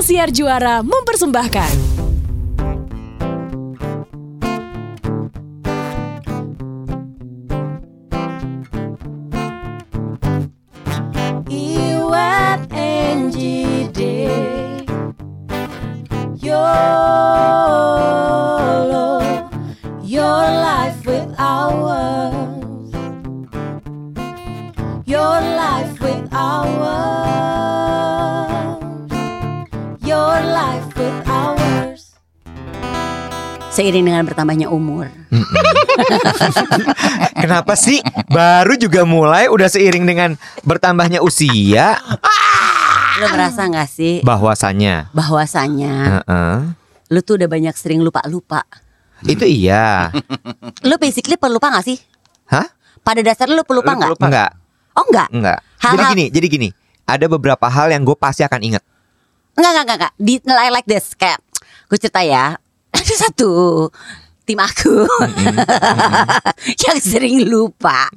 [0.00, 1.87] Siar Juara mempersembahkan.
[34.18, 35.06] Dengan bertambahnya umur.
[37.38, 40.30] Kenapa sih baru juga mulai udah seiring dengan
[40.66, 41.94] bertambahnya usia
[43.18, 45.94] Lo ngerasa nggak sih bahwasanya bahwasanya
[46.26, 46.56] Heeh.
[47.10, 48.66] lu tuh udah banyak sering lupa-lupa.
[49.22, 50.10] itu iya.
[50.82, 51.98] Lu basically pelupa gak sih?
[52.46, 52.66] Hah?
[53.02, 54.18] Pada dasarnya lu pelupa nggak?
[54.18, 54.50] Enggak,
[54.94, 55.28] Oh enggak.
[55.30, 55.58] enggak.
[55.78, 56.68] Hal-hal- Jadi gini, jadi gini.
[57.02, 58.82] Ada beberapa hal yang gue pasti akan inget.
[59.54, 60.12] Enggak, enggak, enggak, enggak.
[60.18, 61.38] Di I like this kayak
[61.90, 62.54] gue cerita ya.
[63.08, 63.88] Ada satu
[64.44, 65.08] tim aku
[66.84, 68.12] yang sering lupa.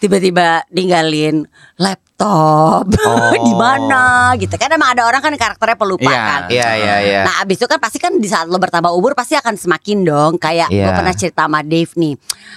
[0.00, 1.44] Tiba-tiba ninggalin
[1.76, 2.80] laptop Oh.
[3.46, 6.22] di mana gitu kan emang ada orang kan karakternya pelupa Iya.
[6.24, 7.20] kan Iya, iya, iya.
[7.22, 10.32] Nah abis itu kan pasti kan di saat lo bertambah umur pasti akan semakin dong
[10.36, 10.96] Kayak gue Iya.
[10.96, 12.14] pernah cerita sama Dave nih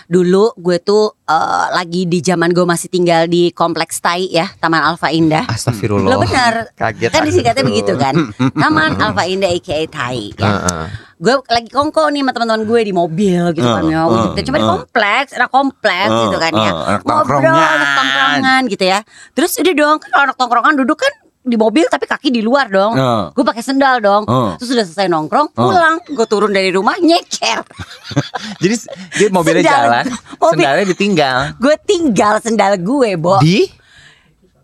[0.07, 4.79] Dulu gue tuh eh, lagi di zaman gue masih tinggal di Kompleks Tai ya Taman
[4.79, 6.07] Alfa Indah Astagfirullah.
[6.07, 7.11] Lo bener Kaget.
[7.11, 8.15] Kan disingkatnya begitu kan
[8.63, 10.47] Taman Alfa Indah aka Tai ya.
[10.47, 10.85] Heeh.
[11.17, 14.65] Gue lagi kongko nih sama teman-teman gue di mobil gitu kan ya Uh, cuma di
[14.65, 14.71] uh.
[14.77, 18.99] kompleks, anak kompleks Uh, gitu kan ya uh, Ngobrol, anak tongkrongan gitu ya
[19.33, 22.67] Terus udah dong, kan kalau anak tongkrongan duduk kan di mobil tapi kaki di luar
[22.67, 23.31] dong Uh.
[23.31, 24.59] Gue pakai sendal dong Uh.
[24.59, 27.63] Terus udah selesai nongkrong, pulang Gue turun dari rumah, nyeker
[28.61, 28.75] Jadi
[29.13, 29.79] dia mobilnya Sendal.
[29.81, 30.03] jalan,
[30.37, 30.51] Mobil.
[30.59, 31.37] sendalnya ditinggal.
[31.55, 33.63] Gue tinggal sendal gue, Bo Di?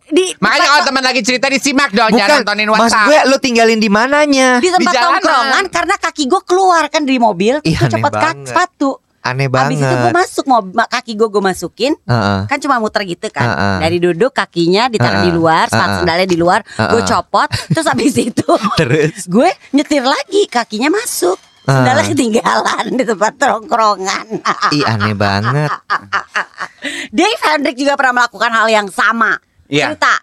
[0.03, 3.07] Di Makanya kalau teman lagi cerita disimak dong, jangan nontonin Mas WhatsApp.
[3.07, 4.59] gue lu tinggalin di mananya?
[4.59, 8.11] di tempat Di tongkrongan karena kaki gue keluar kan dari mobil Ih, gue aneh cepet
[8.11, 10.13] kaki sepatu Aneh Abis itu gue banget.
[10.13, 12.39] masuk mobil, kaki gue gue masukin Heeh.
[12.43, 13.77] kan cuma muter gitu kan Heeh.
[13.79, 15.39] dari duduk kakinya ditaruh di Heeh.
[15.39, 15.99] luar sepatu Heeh.
[16.03, 17.07] sendalnya di luar gue Heeh.
[17.07, 18.43] copot terus habis itu
[18.79, 19.23] Terus?
[19.25, 22.11] gue nyetir lagi kakinya masuk sendalnya Heeh.
[22.11, 24.25] ketinggalan di tempat tongkrongan
[24.69, 25.71] Ih aneh banget.
[27.15, 29.95] Dave Hendrik juga pernah melakukan hal yang sama Iya.
[29.95, 30.19] cerita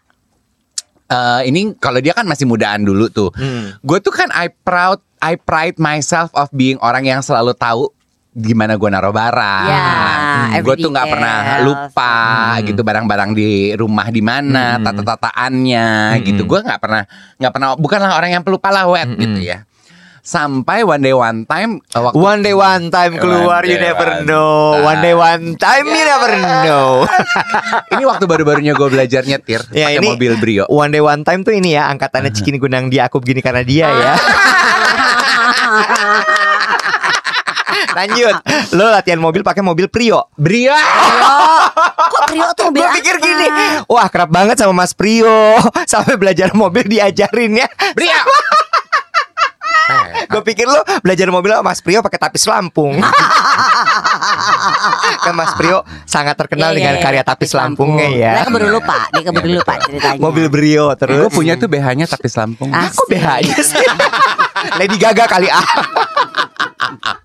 [1.10, 3.34] Eh, ini kalau dia kan masih mudaan dulu tuh.
[3.34, 3.74] Hmm.
[3.82, 7.90] Gue tuh kan I proud, I pride myself of being orang yang selalu tahu
[8.30, 9.66] gimana gue naruh barang.
[9.66, 9.86] Ya,
[10.50, 12.14] Hmm, gue tuh nggak pernah lupa
[12.54, 12.62] Hmm.
[12.64, 14.86] gitu barang-barang di rumah di mana, Hmm.
[14.86, 16.22] tata-tataannya Hmm.
[16.22, 16.42] gitu.
[16.44, 17.02] Gue nggak pernah
[17.36, 19.18] nggak pernah bukanlah orang yang pelupa lah wet Hmm.
[19.18, 19.66] gitu ya.
[20.20, 24.04] Sampai one day one time eh, waktu One day one time keluar One you never
[24.06, 24.76] one know.
[24.76, 24.84] time.
[24.84, 26.30] One day one time you never
[26.60, 26.88] know.
[27.96, 30.64] ini waktu baru-barunya gue belajar nyetir Ya, pakai ini- mobil Brio.
[30.68, 33.88] One day one time tuh ini ya angkatannya Cikin Gunang dia aku begini karena dia
[33.88, 34.12] ya.
[37.94, 38.34] Lanjut.
[38.74, 40.30] Lo latihan mobil pakai mobil Prio.
[40.34, 40.74] Brio.
[41.96, 43.46] kok Trio tuh mobil Gue pikir gini,
[43.86, 45.58] wah kerap banget sama Mas Prio.
[45.90, 47.68] Sampai belajar mobil diajarin ya.
[47.94, 48.14] Brio.
[50.30, 53.02] Gue pikir lo belajar mobil sama Mas Prio pakai tapis Lampung.
[55.26, 57.26] kan Mas Prio sangat terkenal Iya, dengan iya, karya iya.
[57.26, 58.32] tapis Lampungnya ya.
[58.38, 60.20] Dia keburu lupa, dia keburu lupa ceritanya.
[60.22, 61.26] Mobil Brio terus.
[61.26, 62.70] Gue punya tuh BH-nya tapi selampung.
[62.70, 63.82] Ah, Kok BH-nya sih?
[64.78, 65.66] Lady Gaga kali ah.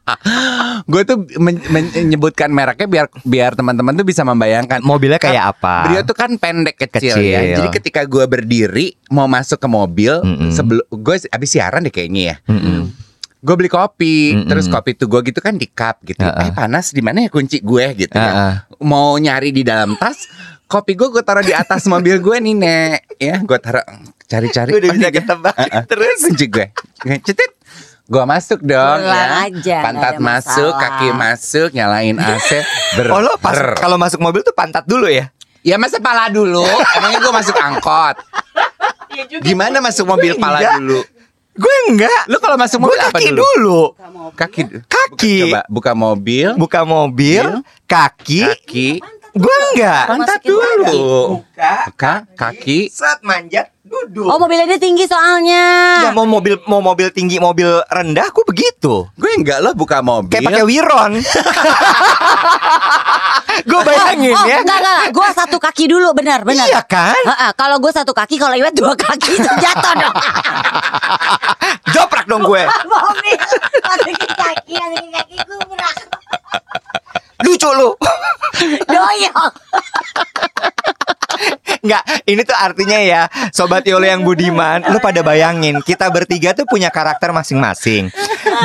[0.85, 5.89] gue tuh men- men- menyebutkan mereknya biar biar teman-teman tuh bisa membayangkan Mobilnya kayak apa?
[5.89, 7.25] Brio tuh kan pendek kecil, Kecil.
[7.25, 7.57] ya.
[7.57, 10.49] Jadi ketika gue berdiri mau masuk ke mobil Mm-mm.
[10.49, 12.35] sebelum gue abis siaran deh kayaknya ya.
[12.45, 12.93] Mm-mm.
[13.39, 14.45] Gue beli kopi, Mm-mm.
[14.45, 16.17] terus kopi tuh gue gitu kan di cup gitu.
[16.19, 16.37] Uh-uh.
[16.39, 18.31] Eh panas di mana ya kunci gue gitu ya.
[18.31, 18.53] Uh-uh.
[18.81, 20.25] Mau nyari di dalam tas,
[20.65, 22.99] kopi gue gue taruh di atas mobil gue nih nek.
[23.17, 23.85] Ya gue taruh
[24.25, 24.69] cari-cari.
[24.69, 25.55] Gue udah Oh, bisa ketebak.
[25.55, 25.83] Uh-uh.
[25.85, 26.65] Terus kunci gue.
[27.21, 27.51] Cetit.
[28.05, 29.49] Gue masuk dong Pulang ya.
[29.49, 30.81] aja, Pantat masuk, masalah.
[30.93, 32.49] kaki masuk, nyalain AC.
[32.95, 35.33] Ber, Oh lo pas kalau masuk mobil tuh pantat dulu ya?
[35.59, 36.61] Ya masa pala dulu
[36.93, 38.15] Emangnya gue masuk angkot
[39.41, 40.77] Gimana masuk mobil pala Enggak.
[40.77, 40.99] dulu
[41.55, 42.21] Gue enggak.
[42.27, 43.41] Lu kalau masuk mobil apa kaki dulu?
[43.41, 43.81] dulu.
[44.35, 45.37] Kaki Kaki.
[45.41, 48.43] Coba buka mobil Buka mobil, kaki.
[48.45, 48.89] Kaki
[49.31, 50.03] Gue enggak.
[50.05, 50.99] Pantat dulu
[51.41, 51.73] Buka.
[51.89, 54.25] Buka Kaki Saat manjat duduk.
[54.27, 55.63] Oh mobilnya dia tinggi soalnya.
[56.01, 59.05] Ya mau mobil mau mobil tinggi mobil rendah gue begitu.
[59.13, 61.13] Gue enggak loh buka mobil Kayak pakai Wiron.
[63.69, 64.57] gue bayangin oh, ya.
[64.65, 66.67] enggak enggak, gue satu kaki dulu benar benar.
[66.67, 67.15] Iya kan?
[67.15, 70.15] Heeh, kalau gue satu kaki, kalau Iwet dua kaki itu jatuh dong.
[71.93, 72.63] Joprak dong gue.
[72.89, 73.37] Mobil
[73.85, 75.95] masukin kaki, masukin kaki kubrak.
[77.45, 77.89] Lucu lu.
[78.91, 79.53] Doyong.
[81.79, 86.65] Enggak, ini tuh artinya ya Sobat Yolo yang budiman Lu pada bayangin Kita bertiga tuh
[86.65, 88.09] punya karakter masing-masing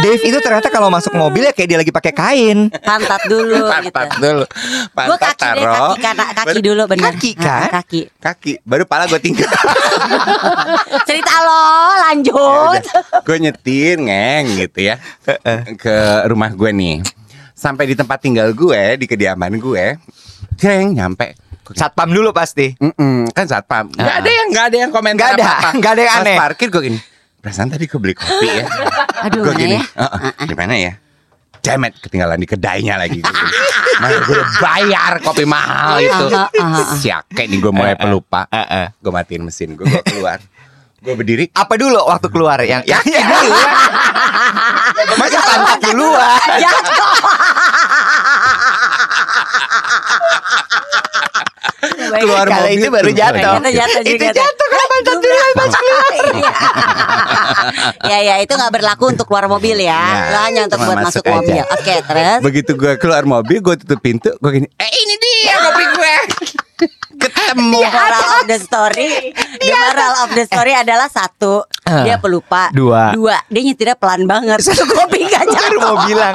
[0.00, 3.93] Dave itu ternyata kalau masuk mobil ya kayak dia lagi pakai kain Pantat dulu gitu.
[3.93, 4.44] Pantat dulu.
[4.44, 5.94] Gue Pantat kaki deh, taruh.
[5.94, 7.05] kaki kaki Baru- dulu bener.
[7.11, 7.49] Kaki, kan?
[7.61, 8.00] Ah, Kaki.
[8.17, 8.52] Kaki.
[8.62, 9.49] Baru pala gue tinggal.
[11.08, 11.64] Cerita lo
[12.02, 12.82] lanjut.
[13.20, 14.96] gue nyetir ngeng gitu ya
[15.75, 15.96] ke
[16.26, 16.96] rumah gue nih
[17.52, 19.99] sampai di tempat tinggal gue di kediaman gue
[20.56, 21.37] Kreng nyampe
[21.72, 22.75] Satpam dulu pasti.
[22.75, 23.88] Mm-mm, kan satpam.
[23.88, 25.69] Nggak ada yang nggak ada yang komentar Nggak ada, apa-apa.
[25.78, 26.37] nggak ada yang Pas aneh.
[26.38, 27.00] parkir gue gini
[27.40, 28.67] perasaan tadi gue beli kopi ya?
[29.25, 29.76] Aduh, gue gini?
[29.76, 29.84] ya?
[29.96, 30.93] "Heeh, di mana ya?
[31.61, 33.49] Cemet ketinggalan di kedainya lagi gini.
[34.00, 36.25] Mana gue udah bayar kopi mahal itu.
[36.26, 36.96] Aha, aha, aha.
[36.96, 38.49] Siake nih gue mulai pelupa.
[38.49, 38.93] Heeh.
[38.94, 40.40] Gue matiin mesin gue, gue keluar.
[40.99, 41.49] Gue berdiri.
[41.50, 42.61] Apa dulu waktu keluar?
[42.61, 43.52] Yang yang dulu.
[45.16, 46.40] Masa pantat duluan?
[46.56, 47.12] Jatuh.
[51.81, 53.17] Keluar Kalau mobil itu baru tuh.
[53.17, 55.17] jatuh Itu jatuh Itu jatuh kan pantat
[55.50, 56.12] pas keluar
[58.11, 59.93] ya ya itu nggak berlaku untuk keluar mobil ya.
[59.93, 61.62] Ya, Lo hanya untuk buat masuk masuk, mobil.
[61.65, 62.41] Oke terus.
[62.41, 66.15] Begitu gue keluar mobil, gue tutup pintu, gue gini, eh ini dia kopi gue.
[67.11, 67.77] Ketemu.
[67.77, 72.06] The moral of the story The moral of the story adalah Satu Ah.
[72.06, 73.11] Dia pelupa Dua.
[73.12, 76.33] Dua Dia nyetirnya pelan banget Satu kopi gak Gue jatuh mau bilang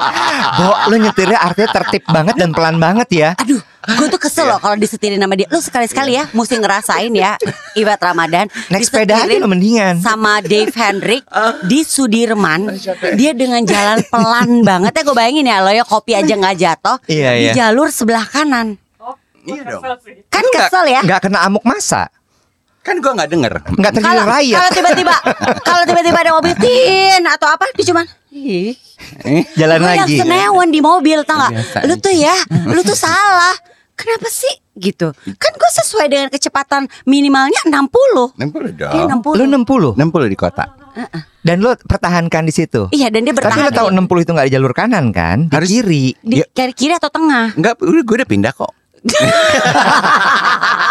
[0.59, 4.57] Bo lu nyetirnya artinya tertib banget dan pelan banget ya Aduh Gue tuh kesel loh
[4.57, 5.45] kalau disetirin sama dia.
[5.47, 7.37] Lu sekali-sekali ya Mesti ngerasain ya
[7.73, 8.49] Ibat Ramadan.
[8.67, 9.99] Naik sepeda aja lo mendingan.
[9.99, 11.21] Sama Dave Hendrik
[11.69, 12.73] Di Sudirman.
[13.13, 14.91] Dia dengan jalan pelan banget.
[14.91, 17.53] Ya Gue bayangin ya Lo ya kopi aja gak jatuh Iya, Di iya.
[17.55, 18.77] jalur sebelah kanan.
[19.41, 19.81] Iya dong.
[20.27, 21.01] Kan Lu nggak- kesel ya.
[21.01, 22.09] nggak kena amuk masa?
[22.81, 23.53] Kan gue nggak denger.
[23.71, 25.15] Nggak terjadi kalau riot kalau tiba-tiba
[25.69, 28.73] kalau tiba-tiba ada mobil tin atau apa dia cuman ih
[29.53, 30.17] Jalan yang lagi.
[30.17, 31.53] senewan di mobil tau gak
[31.83, 32.33] Lu tuh ya
[32.65, 33.53] Lu tuh salah
[33.95, 34.51] Kenapa sih?
[34.75, 35.07] Gitu.
[35.35, 38.91] Kan gue sesuai dengan kecepatan minimalnya 60 60 dong.
[38.91, 40.65] Iya 60 Lu 60 60 di kota.
[41.39, 42.91] Dan lu pertahankan di situ?
[42.91, 43.67] Iya dan dia Tapi bertahan.
[43.67, 45.47] lu tahu di, 60 itu nggak di jalur kanan kan?
[45.47, 46.05] Di Harus- kiri.
[46.19, 47.55] Di kiri, kiri atau tengah?
[47.55, 48.71] Enggak, udah gue udah pindah kok.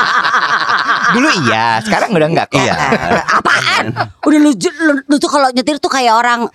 [1.15, 2.75] Dulu iya Sekarang udah nggak kok Iya.
[3.39, 3.85] Apaan
[4.21, 6.51] Udah lu, lu, lu tuh kalau nyetir tuh kayak orang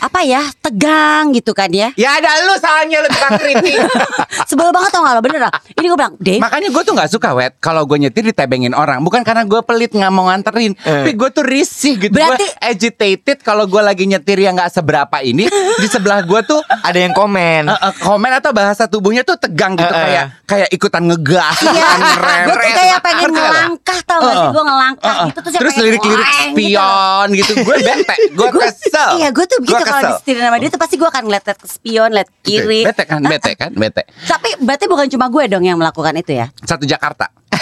[0.00, 3.76] Apa ya Tegang gitu kan ya Ya ada lu salahnya lu tukang kritik.
[4.48, 7.10] Sebel banget tau gak lo bener lah Ini gue bilang Dave Makanya gue tuh nggak
[7.10, 9.00] suka wet kalau gue nyetir ditebengin orang.
[9.00, 12.10] Bukan karena gue pelit nggak mau nganterin, tapi gue tuh risih gitu.
[12.10, 15.46] Berarti- Gue agitated kalau gue lagi nyetir yang nggak seberapa ini
[15.76, 19.74] di sebelah gue tuh Ada yang komen eh, eh, komen atau bahasa tubuhnya tuh tegang
[19.74, 20.02] gitu Eh, eh.
[20.02, 22.42] kayak kayak ikutan ngegas, Iya, ngerem.
[22.42, 23.48] gue tuh kayak pengen lo?
[23.70, 24.48] Ngelangkah tau gak sih.
[24.50, 25.28] Gue ngelangkah Heeh.
[25.30, 29.10] gitu Terus, Terus lirik-lirik gitu spion gitu, gue bete, gue kesel.
[29.22, 32.10] Iya gue tuh Gua kalau disetirin sama dia tuh pasti gue akan ngeliat ke spion,
[32.10, 32.82] liat kiri.
[32.84, 34.02] Bete kan, bete kan, bete.
[34.26, 36.50] Tapi berarti bukan cuma gue dong yang melakukan itu ya.
[36.66, 37.30] Satu Jakarta.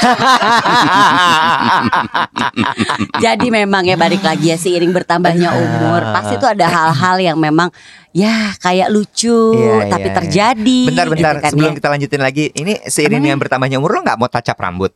[3.24, 7.66] Jadi memang ya balik lagi ya seiring bertambahnya umur, pasti tuh ada hal-hal yang memang
[8.14, 10.80] ya kayak lucu Iya, tapi iya, terjadi.
[10.88, 11.76] Bentar bentar gitu kan Sebelum ya.
[11.76, 14.92] kita lanjutin lagi Ini seiring dengan bertambahnya umur Lo nggak mau up rambut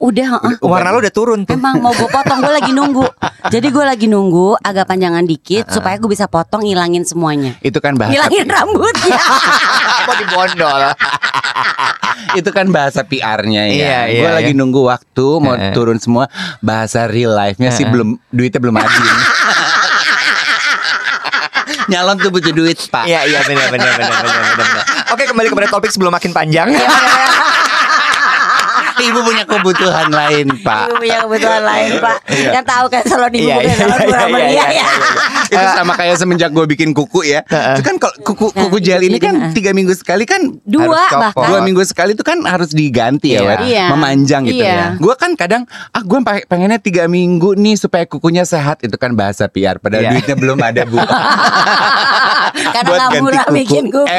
[0.00, 0.54] Udah, heeh.
[0.64, 3.04] Warna lo udah turun tuh Emang mau gue potong gue lagi nunggu.
[3.54, 7.54] Jadi gue lagi nunggu agak panjangan dikit supaya gue bisa potong ngilangin semuanya.
[7.62, 9.22] Itu kan bahasa Ngilangin rambutnya.
[10.06, 10.82] Mau dibondol
[12.38, 13.72] itu kan bahasa PR-nya ya.
[13.72, 14.58] Iya, iya, gue lagi iya.
[14.58, 15.72] nunggu waktu mau Heeh.
[15.76, 16.28] turun semua
[16.60, 19.00] bahasa real life-nya sih belum duitnya belum ada.
[21.86, 23.06] Nyalon tuh butuh duit, Pak.
[23.06, 24.54] Iya iya benar benar benar benar benar.
[24.58, 24.84] benar.
[25.14, 26.68] Oke kembali kepada topik sebelum makin panjang.
[29.06, 30.84] Ibu punya kebutuhan lain, Pak.
[30.88, 34.26] Ibu punya kebutuhan lain pak Yang tahu kan salon ibu Iya, bukan iya, salon iya,
[34.26, 34.86] iya, iya, ya
[35.46, 37.40] itu sama kayak semenjak gue bikin kuku ya.
[37.46, 41.60] Itu kan kalau kuku kuku gel ini kan tiga minggu sekali kan Dua bahkan dua
[41.62, 43.54] minggu sekali itu kan harus diganti ya, Iya.
[43.62, 43.84] Iya.
[43.94, 44.74] memanjang gitu Iya.
[44.74, 44.86] ya.
[44.98, 49.46] Gue kan kadang ah gue pengennya tiga minggu nih supaya kukunya sehat itu kan bahasa
[49.46, 49.78] PR.
[49.78, 50.12] Padahal Iya.
[50.12, 50.98] duitnya belum ada bu.
[52.74, 53.54] Karena nggak murah kuku.
[53.54, 54.06] bikin kuku.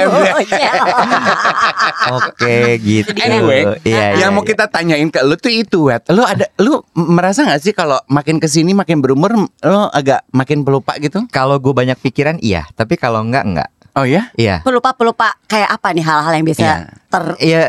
[2.14, 3.10] Oke gitu.
[3.18, 4.50] Anyway, Iya, iya, yang mau iya.
[4.54, 6.08] kita tanyain ke lu tuh itu, Wet.
[6.10, 10.62] Lu ada, lu merasa nggak sih kalau makin ke sini makin berumur, lu agak makin
[10.62, 11.24] pelupa gitu?
[11.30, 13.70] Kalau gue banyak pikiran iya, tapi kalau enggak enggak.
[13.98, 14.30] Oh ya?
[14.38, 14.62] Iya.
[14.62, 16.76] Pelupa-pelupa kayak apa nih hal-hal yang biasa Iya.
[17.10, 17.64] ter Iya,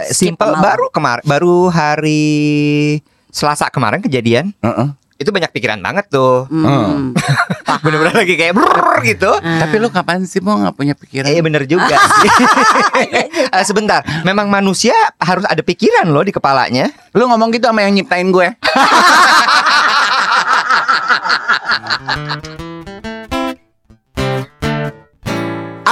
[0.44, 0.60] lo?
[0.60, 2.20] Baru kemarin, baru hari
[3.32, 4.52] Selasa kemarin kejadian.
[4.60, 4.88] Heeh.
[5.18, 6.46] Itu banyak pikiran banget tuh.
[6.46, 7.10] Hmm.
[7.84, 9.30] Bener-bener lagi kayak brrrr gitu.
[9.34, 11.26] Tapi lu kapan sih mau nggak punya pikiran?
[11.26, 12.30] Eh bener juga sih.
[13.48, 16.90] Eh, sebentar, memang manusia harus ada pikiran loh di kepalanya.
[17.14, 18.48] Lu ngomong gitu sama yang nyiptain gue.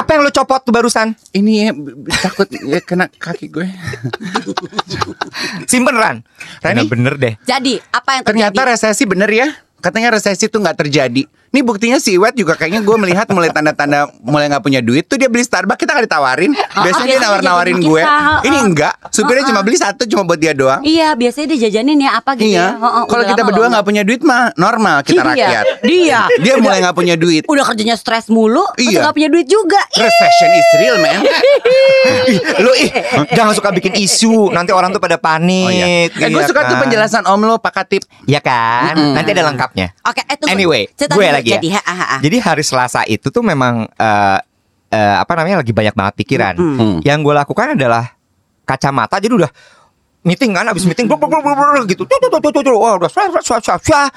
[0.06, 1.18] Apa yang lo lu copot tuh barusan?
[1.34, 1.70] Ini ya,
[2.22, 3.66] takut ya, kena kaki gue.
[5.70, 6.22] Simpen Ran.
[6.62, 6.86] Rani?
[6.86, 7.34] Bener, bener deh.
[7.42, 8.54] Jadi apa yang terjadi?
[8.54, 9.50] Ternyata resesi bener ya.
[9.82, 11.26] Katanya resesi tuh nggak terjadi.
[11.48, 15.16] Nih buktinya si Iwet juga kayaknya gue melihat mulai tanda-tanda mulai nggak punya duit tuh
[15.16, 16.52] dia beli Starbucks kita nggak ditawarin.
[16.52, 18.02] Biasanya dia biasanya nawar-nawarin jajanin gue.
[18.02, 18.94] kita, Ini enggak.
[19.08, 20.80] Supirnya cuma beli satu cuma buat dia doang.
[20.82, 22.66] Iya, biasanya dia jajanin ya apa gitu Iya.
[22.66, 22.68] ya.
[22.76, 25.30] Oh, oh, Kalau kita berdua nggak punya duit mah normal kita Dia.
[25.32, 25.64] rakyat.
[25.82, 26.20] Dia.
[26.40, 27.42] Dia mulai nggak punya duit.
[27.46, 29.06] Udah kerjanya stres mulu, Iya.
[29.06, 29.80] nggak punya duit juga.
[29.92, 31.20] Recession is real man.
[32.26, 32.90] Ih, lu ih,
[33.32, 34.50] jangan suka bikin isu.
[34.50, 35.66] Nanti orang tuh pada panik.
[35.66, 35.86] Oh iya.
[35.86, 36.82] Eh, gue Iya suka tuh kan?
[36.84, 38.02] penjelasan Om lo Pak Katip.
[38.26, 38.94] Ya kan?
[39.14, 39.94] Nanti ada lengkapnya.
[40.04, 40.36] Oke, eh.
[40.46, 41.60] Anyway, gue lagi ya.
[41.60, 42.16] Jadi, ha, ha, ha.
[42.24, 44.38] Jadi hari Selasa itu tuh memang eh
[44.90, 46.54] eh, apa namanya lagi banyak banget pikiran.
[46.56, 46.96] Mm.
[47.02, 48.04] Yang gue lakukan adalah
[48.66, 49.18] kacamata.
[49.18, 49.50] Jadi udah
[50.26, 52.02] meeting kan, abis meeting blur, blur, blur, blur, gitu.
[52.06, 52.74] Tuh, tuh, tuh, tuh, tuh, tuh.
[52.74, 54.08] Oh, udah swah, swah, swah, swah, swah.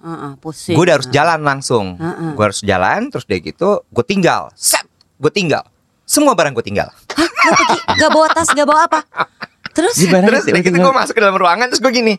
[0.00, 0.76] Heeh, pusing.
[0.76, 2.00] Gue udah harus jalan langsung.
[2.00, 2.32] Heeh.
[2.32, 4.48] Gue harus jalan, terus dia gitu, gue tinggal.
[4.56, 4.84] Set,
[5.20, 5.64] gue tinggal.
[6.08, 6.88] Semua barang gue tinggal.
[6.90, 9.00] Hah, nggak bawa tas, nggak bawa apa?
[9.76, 10.00] Terus?
[10.00, 12.14] Terus udah gitu gue masuk ke dalam ruangan, terus gue gini.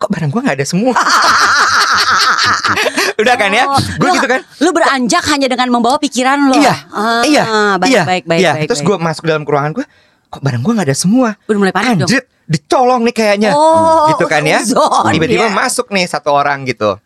[0.00, 0.96] Kok barang gue gak ada semua?
[3.22, 3.64] udah kan ya?
[3.66, 4.40] Oh, Gue gitu kan?
[4.58, 6.54] Lu beranjak hanya dengan membawa pikiran lo.
[6.54, 7.42] Iya, Ah, iya,
[7.76, 8.52] baik, iya, baik, baik, iya.
[8.54, 8.68] baik.
[8.68, 8.88] Terus baik.
[8.90, 9.86] gue masuk dalam ruangan gue,
[10.26, 11.28] kok barang gue nggak ada semua?
[11.44, 12.08] Udah mulai panik dong.
[12.08, 14.58] Anjir, dicolong nih kayaknya, Oh, gitu kan ya?
[15.10, 15.52] Tiba-tiba iya.
[15.52, 16.98] masuk nih satu orang gitu,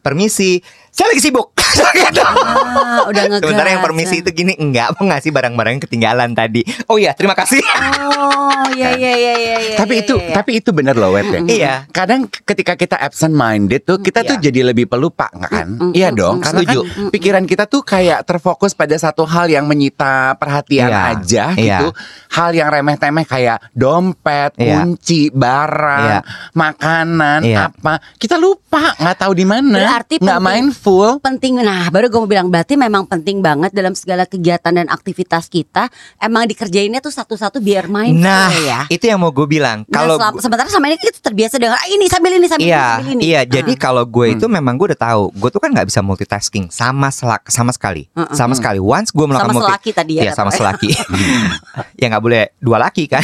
[0.00, 0.60] permisi,
[0.92, 1.50] saya lagi sibuk.
[1.72, 2.20] Gitu.
[2.20, 3.40] Ah, udah ngegas.
[3.42, 6.60] Sementara yang permisi itu gini, enggak mau ngasih barang-barang yang ketinggalan tadi.
[6.84, 7.64] Oh iya, terima kasih.
[8.12, 9.56] Oh, iya, iya, iya, iya.
[9.58, 10.34] iya, Tapi iya, itu iya.
[10.34, 11.40] tapi itu benar loh Wet ya.
[11.42, 11.74] Iya.
[11.88, 14.44] Kadang ketika kita absent minded tuh kita tuh Iya.
[14.44, 15.68] jadi lebih pelupa nggak kan?
[15.80, 16.36] Mm, Iya dong.
[16.38, 16.80] mm, Karena kan setuju.
[17.08, 21.00] pikiran kita tuh kayak terfokus pada satu hal yang menyita perhatian Iya.
[21.10, 21.56] aja Iya.
[21.56, 21.88] gitu.
[22.30, 24.84] Hal yang remeh-temeh kayak dompet, Iya.
[24.84, 26.20] kunci, barang, Iya.
[26.52, 27.58] makanan, Iya.
[27.70, 27.96] apa.
[28.14, 29.78] Kita lupa nggak tahu di mana.
[29.78, 31.22] Berarti nggak penting- mindful.
[31.22, 35.46] penting nah baru gue mau bilang berarti memang penting banget dalam segala kegiatan dan aktivitas
[35.46, 35.86] kita
[36.18, 39.82] emang dikerjainnya tuh satu-satu biar mindful Nah, ya itu yang mau gue bilang.
[39.84, 42.70] Nah, Kalau gu- sementara sama ini kita terbiasa dengan "Ah, ini sambil ini sambil ini
[42.70, 43.40] Iya, sambil ini iya.
[43.40, 43.44] Ah.
[43.44, 47.08] Jadi kalau gue itu memang gue udah tahu, gue tuh kan nggak bisa multitasking sama
[47.08, 48.32] selak, sama sekali, Heeh.
[48.32, 48.78] sama sekali.
[48.78, 50.90] Once gue melakukan Sama multi, selaki tadi ya, Iya, sama selaki.
[52.00, 53.22] ya nggak boleh dua laki kan.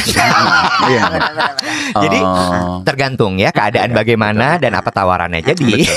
[0.85, 1.03] Iya.
[2.03, 2.81] Jadi Oh.
[2.83, 5.41] tergantung ya keadaan bagaimana dan apa tawarannya.
[5.41, 5.87] Jadi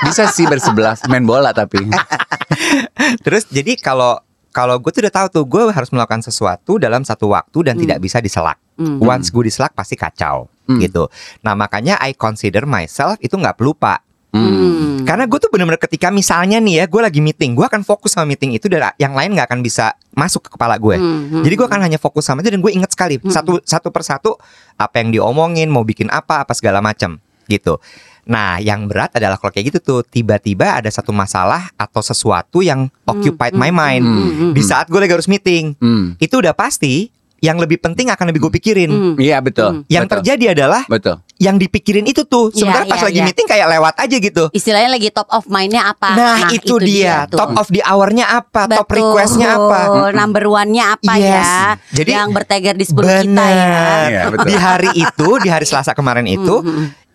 [0.00, 1.80] Bisa sih bersebelas main bola tapi.
[3.24, 4.20] terus jadi kalau
[4.52, 7.98] kalau gue tuh udah tahu tuh gue harus melakukan sesuatu dalam satu waktu dan tidak
[8.02, 8.58] bisa diselak.
[8.74, 8.98] Hmm.
[8.98, 10.78] Once gue diselak pasti kacau Hmm.
[10.84, 11.08] gitu.
[11.40, 14.04] Nah makanya I consider myself itu nggak pelupa.
[14.28, 15.08] Hmm.
[15.08, 18.28] Karena gue tuh bener-bener ketika misalnya nih ya gue lagi meeting, gue akan fokus sama
[18.28, 21.00] meeting itu dan yang lain nggak akan bisa masuk ke kepala gue.
[21.00, 23.88] Hmm, hmm, Jadi gue akan hanya fokus sama itu dan gue inget sekali satu satu
[23.88, 24.36] persatu
[24.76, 27.16] apa yang diomongin, mau bikin apa, apa segala macam
[27.48, 27.80] gitu.
[28.28, 32.86] Nah, yang berat adalah kalau kayak gitu tuh tiba-tiba ada satu masalah atau sesuatu yang
[33.02, 35.72] occupied my mind hmm, di saat gue lagi harus meeting.
[35.76, 36.12] Hmm.
[36.16, 37.08] Itu udah pasti
[37.38, 38.90] yang lebih penting akan lebih gue pikirin.
[38.90, 39.14] Hmm.
[39.14, 39.86] Iya betul.
[39.86, 40.14] Yang betul.
[40.18, 41.22] terjadi adalah Betul.
[41.38, 42.50] yang dipikirin itu tuh.
[42.50, 43.26] Iya, Sementara pas iya, lagi iya.
[43.30, 44.44] meeting kayak lewat aja gitu.
[44.50, 47.38] istilahnya lagi top of mindnya apa Nah, itu, dia, tuh.
[47.38, 48.96] top of the hour-nya apa, top Betul.
[49.14, 49.78] request-nya apa.
[50.20, 51.30] number one-nya apa Yes.
[51.30, 51.54] ya
[51.94, 53.70] Jadi- yang bertegar di sepuluh kita ya.
[54.10, 54.46] Iya, betul.
[54.50, 56.54] Di hari itu, di hari Selasa kemarin itu,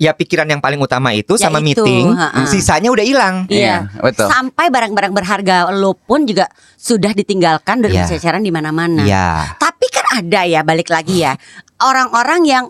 [0.04, 2.44] ya pikiran yang paling utama itu Ya sama itu, meeting, ha-ha.
[2.44, 3.36] sisanya udah hilang.
[3.48, 4.28] Iya, Iya, betul.
[4.28, 8.04] Sampai barang-barang berharga lo pun juga sudah ditinggalkan dan Iya.
[8.04, 9.08] berceceran di mana-mana.
[9.08, 9.56] Iya.
[9.56, 11.40] Tapi kan ada ya balik lagi ya
[11.80, 12.64] orang-orang yang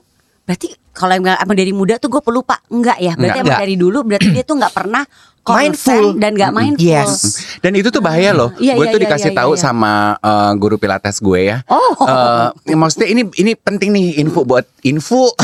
[0.43, 3.17] berarti kalau emang dari muda tuh gue pelupa enggak ya?
[3.17, 3.41] Berarti Enggak.
[3.41, 3.63] emang Enggak.
[3.65, 5.03] dari dulu berarti dia tuh nggak pernah
[5.43, 6.15] Mindful.
[6.15, 6.79] dan nggak mindful.
[6.79, 7.43] Yes.
[7.59, 8.55] Dan itu tuh bahaya loh.
[8.55, 9.59] Iya, gue iya, tuh iya, dikasih iya, tahu iya.
[9.59, 11.57] sama eh, guru pilates gue ya.
[11.67, 11.99] Oh.
[11.99, 15.35] Eh, ya maksudnya ini ini penting nih info buat info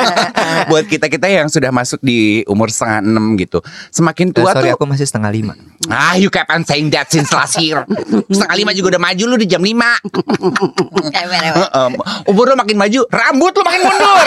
[0.72, 3.60] buat kita kita yang sudah masuk di umur setengah enam gitu.
[3.92, 4.80] Semakin tua sorry, tuh.
[4.80, 5.52] aku masih setengah lima.
[5.92, 7.84] Ah, you keep on saying that since last year.
[8.32, 10.00] setengah lima juga udah maju lu di jam lima.
[11.12, 11.88] Heeh.
[12.32, 14.26] Umur lu makin maju, rambut lu makin mundur.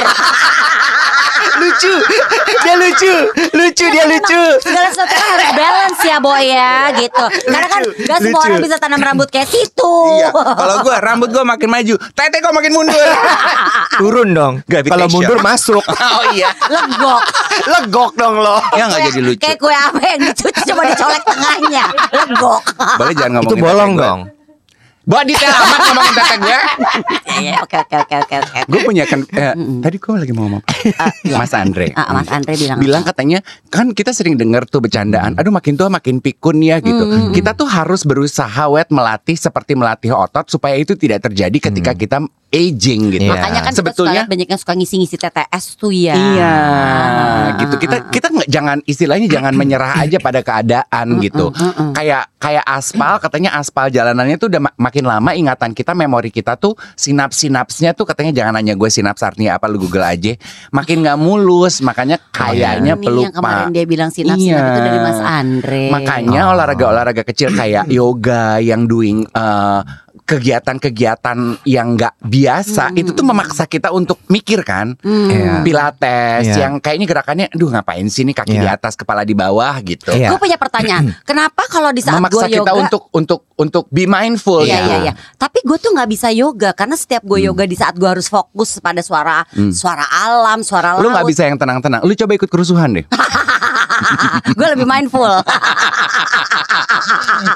[1.57, 1.93] Lucu,
[2.63, 3.13] dia lucu,
[3.53, 4.41] lucu dia lucu.
[4.61, 7.25] Segala sesuatu kan harus balance ya boy ya gitu.
[7.49, 9.93] Karena kan gak semua orang bisa tanam rambut kayak situ.
[10.21, 10.29] iya.
[10.33, 13.09] Kalau gua rambut gua makin maju, tete gua makin mundur.
[13.99, 14.53] Turun dong.
[14.69, 15.83] Kalau mundur masuk.
[16.17, 16.53] oh iya.
[16.69, 17.21] Legok.
[17.65, 18.57] Legok dong lo.
[18.77, 19.41] Ya nggak jadi lucu.
[19.41, 21.85] Kayak kue apa yang dicuci coba dicolek tengahnya.
[22.13, 22.63] Legok.
[23.01, 24.19] Boleh jangan ngomong Itu bolong dong.
[25.07, 26.59] Bawa detail amat ngomongin tete gue.
[27.31, 28.59] Ya, ya, oke oke oke oke oke.
[28.67, 31.07] Gue punya kan eh, tadi gue lagi mau ngomong apa?
[31.31, 31.95] Mas Andre.
[31.95, 33.15] Ah, Mas Andre bilang bilang apa?
[33.15, 37.53] katanya kan kita sering dengar tuh bercandaan aduh makin tua makin pikun ya gitu kita
[37.53, 43.11] tuh harus berusaha wet melatih seperti melatih otot supaya itu tidak terjadi ketika kita aging
[43.11, 43.33] gitu Iya.
[43.33, 46.15] Makanya kan sebetulnya banyak yang suka ngisi-ngisi TTS tuh ya.
[46.15, 47.75] Iya, Ah, gitu.
[47.77, 51.51] Kita kita nggak jangan istilahnya jangan menyerah aja pada keadaan gitu.
[51.91, 56.57] Kayak kayak aspal katanya aspal jalanannya tuh udah ma- makin lama ingatan kita, memori kita
[56.57, 60.33] tuh sinaps-sinapsnya tuh katanya jangan nanya gue sinaps artinya apa lu Google aja.
[60.73, 63.23] Makin nggak mulus, makanya kayaknya Ini pelupa.
[63.23, 64.57] yang kemarin dia bilang sinap Iya.
[64.57, 65.83] itu dari Mas Andre.
[65.93, 69.79] Makanya olahraga-olahraga kecil kayak yoga yang doing eh,
[70.19, 74.97] kegiatan-kegiatan yang nggak biasa itu tuh memaksa kita untuk mikir kan.
[75.01, 75.61] Iya.
[75.61, 76.67] Pilates Iya.
[76.67, 78.61] yang kayaknya gerakannya aduh ngapain sih nih kaki Iya.
[78.61, 80.09] di atas kepala di bawah gitu.
[80.09, 80.29] Iya.
[80.29, 81.13] Gue punya pertanyaan.
[81.29, 84.87] Kenapa kalau di saat Memaksa gue kita yoga untuk untuk untuk be mindful Iya gitu.
[84.87, 85.13] iya iya.
[85.35, 88.77] Tapi gue tuh nggak bisa yoga karena setiap gue yoga di saat gue harus fokus
[88.77, 91.03] pada suara suara alam, suara laut.
[91.03, 92.01] Lu nggak bisa yang tenang-tenang.
[92.01, 93.05] Lu coba ikut kerusuhan deh.
[94.57, 95.29] gue lebih mindful.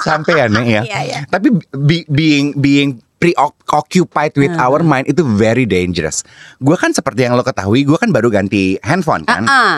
[0.05, 0.81] Sampai aneh ya.
[0.83, 1.19] Iya, iya.
[1.27, 2.89] Tapi be- being being
[3.21, 6.25] preoccupied with our mind itu very dangerous.
[6.57, 9.45] Gue kan seperti yang lo ketahui, gue kan baru ganti handphone kan.
[9.45, 9.77] Ah,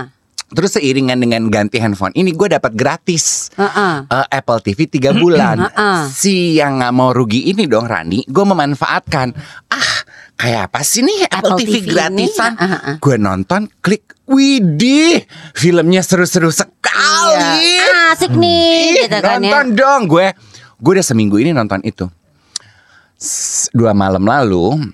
[0.54, 3.96] Terus seiringan dengan ganti handphone ini gue dapat gratis ah, ah.
[4.06, 5.58] eh, Apple TV 3 bulan.
[5.74, 6.06] Ah.
[6.06, 9.34] si yang nggak mau rugi ini dong Rani, gue memanfaatkan.
[9.74, 9.93] Ah,
[10.44, 12.52] kayak apa sih nih Apple, Apple TV, TV gratisan?
[12.54, 12.96] Ah, ah, ah.
[13.00, 15.24] Gue nonton, klik, widih,
[15.54, 17.72] filmnya seru-seru sekali.
[17.72, 18.12] Iya.
[18.12, 19.50] Asik nih, gitu kan ya.
[19.56, 20.28] nonton dong gue.
[20.78, 22.12] Gue udah seminggu ini nonton itu.
[23.16, 24.92] S- Dua malam lalu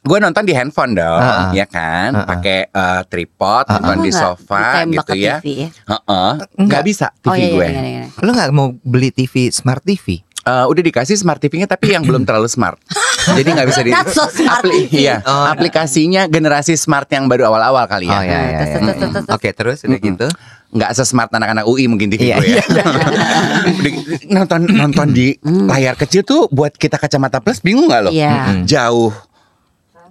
[0.00, 1.50] gue nonton di handphone dong, Ah, ah.
[1.52, 2.26] ya kan, Ah, ah.
[2.26, 5.36] pakai eh, tripod, nonton Oh, di nggak sofa gitu ya.
[5.38, 5.68] TV ya?
[5.86, 6.82] Heeh, nggak Enggak.
[6.82, 7.66] bisa TV Oh iya, gue.
[7.68, 8.04] iya, iya, iya.
[8.18, 10.24] Lu nggak mau beli TV smart TV?
[10.40, 12.80] Eh, udah dikasih smart TV-nya tapi yang belum terlalu smart.
[13.38, 15.04] Jadi nggak bisa di Not so smart TV.
[15.04, 15.46] Iya, Oh.
[15.46, 18.14] aplikasinya generasi smart yang baru awal-awal kali ya.
[18.14, 18.60] Oh iya iya.
[18.60, 18.76] Iya.
[18.78, 19.24] terus.
[19.28, 20.26] Oke terus udah gitu.
[20.70, 22.62] nggak sesmart anak-anak UI mungkin TV Iya, gue ya.
[23.82, 28.10] Gitu, nonton nonton di layar kecil tuh buat kita kacamata plus bingung nggak lo?
[28.10, 28.62] Iya.
[28.62, 29.10] Jauh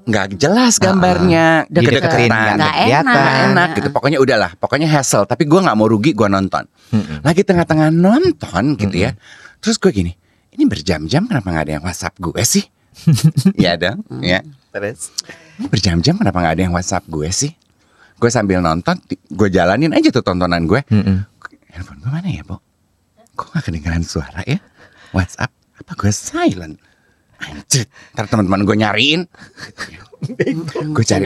[0.04, 2.02] nggak jelas gambarnya, Deket.
[2.02, 2.56] Dideketin Kedeketan.
[2.58, 3.04] nggak enak.
[3.06, 3.88] Nggak enak gitu.
[3.90, 5.24] Pokoknya udahlah, pokoknya hassle.
[5.24, 6.66] Tapi gue nggak mau rugi, gue nonton.
[7.22, 9.14] Lagi tengah-tengah nonton gitu ya.
[9.62, 10.12] Terus gue gini,
[10.52, 12.66] ini berjam-jam kenapa nggak ada yang WhatsApp gue sih?
[13.62, 14.40] Iya dong, ya.
[14.70, 15.10] Terus
[15.70, 17.52] berjam-jam kenapa nggak ada yang WhatsApp gue sih?
[18.20, 20.84] Gue sambil nonton, gue jalanin aja tuh tontonan gue.
[20.92, 21.24] Mm-mm.
[21.72, 22.60] Handphone gue mana ya, Bo?
[23.40, 24.60] Kok gak kedengeran suara ya?
[25.16, 26.76] WhatsApp, apa gue silent?
[27.40, 29.24] Anjir, ntar teman-teman gue nyariin.
[30.92, 31.24] gue cari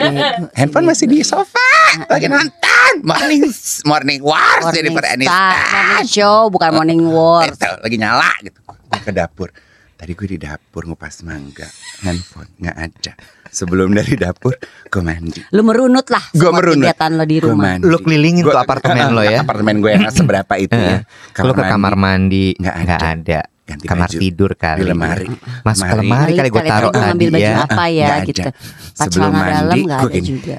[0.53, 1.57] handphone masih di sofa,
[2.05, 3.49] lagi nonton morning
[3.89, 7.57] morning wars jadi Morning per Star, morning show bukan morning wars.
[7.57, 8.61] Itu, lagi nyala gitu.
[8.61, 9.49] Gue ke dapur.
[9.93, 11.63] Tadi gue di dapur ngupas mangga,
[12.01, 13.13] handphone nggak ada.
[13.47, 15.39] Sebelum dari dapur, gue mandi.
[15.49, 16.83] Lu merunut lah Gue merunut.
[16.83, 17.63] kegiatan lo di Gua rumah.
[17.77, 17.85] mandi.
[17.85, 19.39] Lu kelilingin tuh apartemen lo ya?
[19.45, 21.05] Apartemen gue yang seberapa itu ya.
[21.39, 22.95] Lu ke kamar mandi Nggak ada.
[23.13, 23.39] ada.
[23.63, 24.19] Ganti kamar baju.
[24.19, 24.79] tidur kali.
[24.81, 25.27] Di lemari.
[25.63, 26.03] Masuk ke Lemari.
[26.03, 27.53] lemari kali gue taruh tadi ya.
[27.63, 28.41] apa ya gitu.
[28.43, 30.27] Pas Sebelum dalam mandi, nggak gua ada gini.
[30.27, 30.57] juga.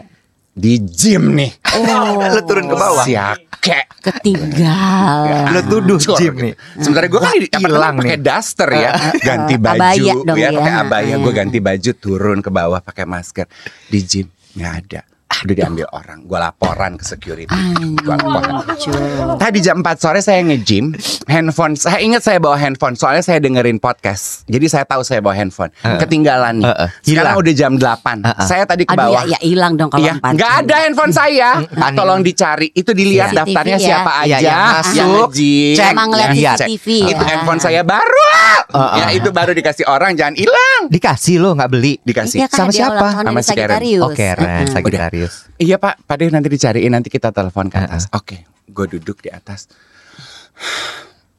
[0.55, 1.51] Di gym nih.
[1.75, 3.03] Oh, Lu turun ke bawah.
[3.03, 3.91] Siake.
[4.05, 5.51] ketinggalan.
[5.51, 6.55] Lu tuduh Hancur gym nih.
[6.77, 8.23] Sementara gue kan di Hilang pakai nih.
[8.23, 10.59] daster ya, ganti baju, Abaya dong ya, ya.
[10.61, 11.15] pakai abaya.
[11.19, 13.49] Gue ganti baju, turun ke bawah pakai masker
[13.89, 15.01] di gym nggak ada.
[15.43, 16.23] Udah diambil orang.
[16.23, 17.51] Gue laporan ke security.
[17.99, 18.63] Gua laporan.
[19.35, 20.95] Tadi jam 4 sore saya nge-gym
[21.25, 25.33] Handphone Saya ingat saya bawa handphone Soalnya saya dengerin podcast Jadi saya tahu saya bawa
[25.33, 26.89] handphone Ketinggalan nih Heeh.
[27.03, 27.43] Sekarang Hilang.
[27.43, 28.45] udah jam 8 Heeh.
[28.45, 31.13] Saya tadi ke Aduh bawah ya, ya hilang dong kalau Iya, empat nggak ada handphone
[31.13, 31.49] saya.
[31.65, 31.97] Aneh.
[31.97, 32.69] Tolong dicari.
[32.71, 33.85] Itu dilihat CCTV daftarnya ya.
[33.85, 35.11] siapa Iya, aja yang masuk, yang
[35.75, 36.59] cek, Emang ngeliat lihat.
[36.61, 37.29] CCTV Itu ya.
[37.31, 38.29] handphone saya baru.
[38.99, 40.81] Ya itu baru dikasih orang, jangan hilang.
[40.91, 41.95] Dikasih lo nggak beli.
[42.03, 42.45] Dikasih.
[42.45, 43.07] Iya kan Sama siapa?
[43.15, 43.81] Sama si Karen.
[43.81, 44.03] Sagittarius.
[44.05, 44.67] Oke, Ren,
[45.29, 45.59] Sagittarius.
[45.61, 48.09] Iya Pak, Pak Dew nanti dicariin nanti kita telepon ke atas.
[48.13, 49.69] Oke, gue duduk di atas.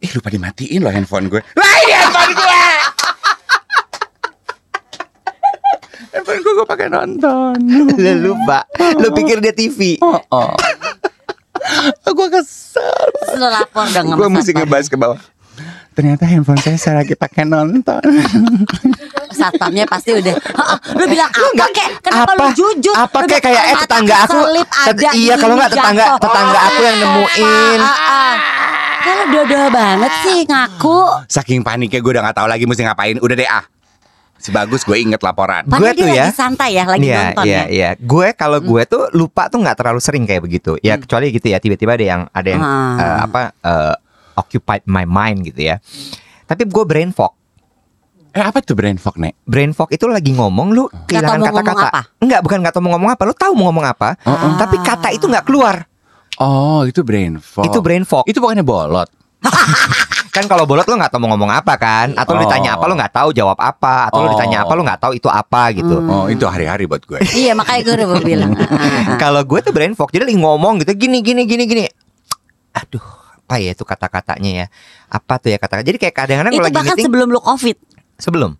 [0.02, 1.42] Ih lupa dimatiin loh handphone gue.
[1.56, 2.64] Lah ini handphone gue.
[6.14, 7.56] handphone gue gue pakai nonton.
[7.96, 8.66] Lu lupa.
[9.00, 9.98] Lu pikir dia TV.
[10.02, 10.54] Oh, oh.
[12.16, 13.10] gue kesel.
[13.36, 15.20] Lu lapor dong Gue mesti ngebahas ke bawah.
[15.96, 18.04] Ternyata handphone saya saya lagi pakai nonton.
[19.32, 23.74] Satpamnya pasti udah "Heeh, Lu bilang apa kek Kenapa lu jujur apa Lu kayak eh
[23.74, 27.88] "Mata tetangga aku tet- ada iya kalau nggak tetangga jatuh." tetangga aku yang nemuin Ah,
[27.88, 28.36] ah, ah.
[28.98, 33.18] Kalau dua-dua banget sih ngaku Saking paniknya gue udah nggak tahu lagi mesti ngapain.
[33.18, 33.64] Udah deh ah.
[34.36, 35.64] Si bagus gue inget laporan.
[35.64, 36.28] Gue tuh ya.
[36.28, 37.90] lagi santai ya Lagi Iya, nonton iya, ya iya.
[37.96, 40.76] Gue kalau gue tuh lupa tuh nggak terlalu sering kayak begitu.
[40.80, 42.96] Ya kecuali gitu ya tiba-tiba ada yang ada yang Ah.
[42.96, 43.94] eh, apa eh,
[44.36, 45.80] occupied my mind gitu ya.
[46.44, 47.34] Tapi gue brain fog.
[48.30, 49.40] Eh apa tuh brain fog nek?
[49.42, 52.02] Brain fog itu lagi ngomong lu kehilangan kata-kata.
[52.20, 53.22] Enggak, bukan nggak tahu mau ngomong apa.
[53.24, 54.56] Lu tahu mau ngomong apa, Ah.
[54.56, 55.88] tapi kata itu nggak keluar.
[56.36, 57.64] Oh itu brain fog.
[57.64, 58.28] Itu brain fog.
[58.28, 59.08] Itu bukannya bolot.
[60.36, 62.12] Kan kalau bolot lu nggak tahu mau ngomong apa kan?
[62.12, 62.44] Atau lu Oh.
[62.44, 64.12] ditanya apa lu nggak tahu jawab apa?
[64.12, 64.32] Atau lu Oh.
[64.36, 65.96] ditanya apa lu nggak tahu itu apa gitu.
[66.04, 67.24] Oh itu hari-hari buat gue.
[67.24, 68.52] Iya makanya gue udah mau bilang.
[69.16, 71.84] Kalau gue tuh brain fog, jadi lagi ngomong gitu gini gini gini gini.
[72.76, 73.00] Aduh,
[73.46, 74.68] apa ya itu kata-katanya ya?
[75.06, 75.86] Apa tuh ya kata?
[75.86, 77.78] Jadi kayak kadang-kadang kalau lagi bahkan meeting sebelum lu covid.
[78.18, 78.52] sebelum.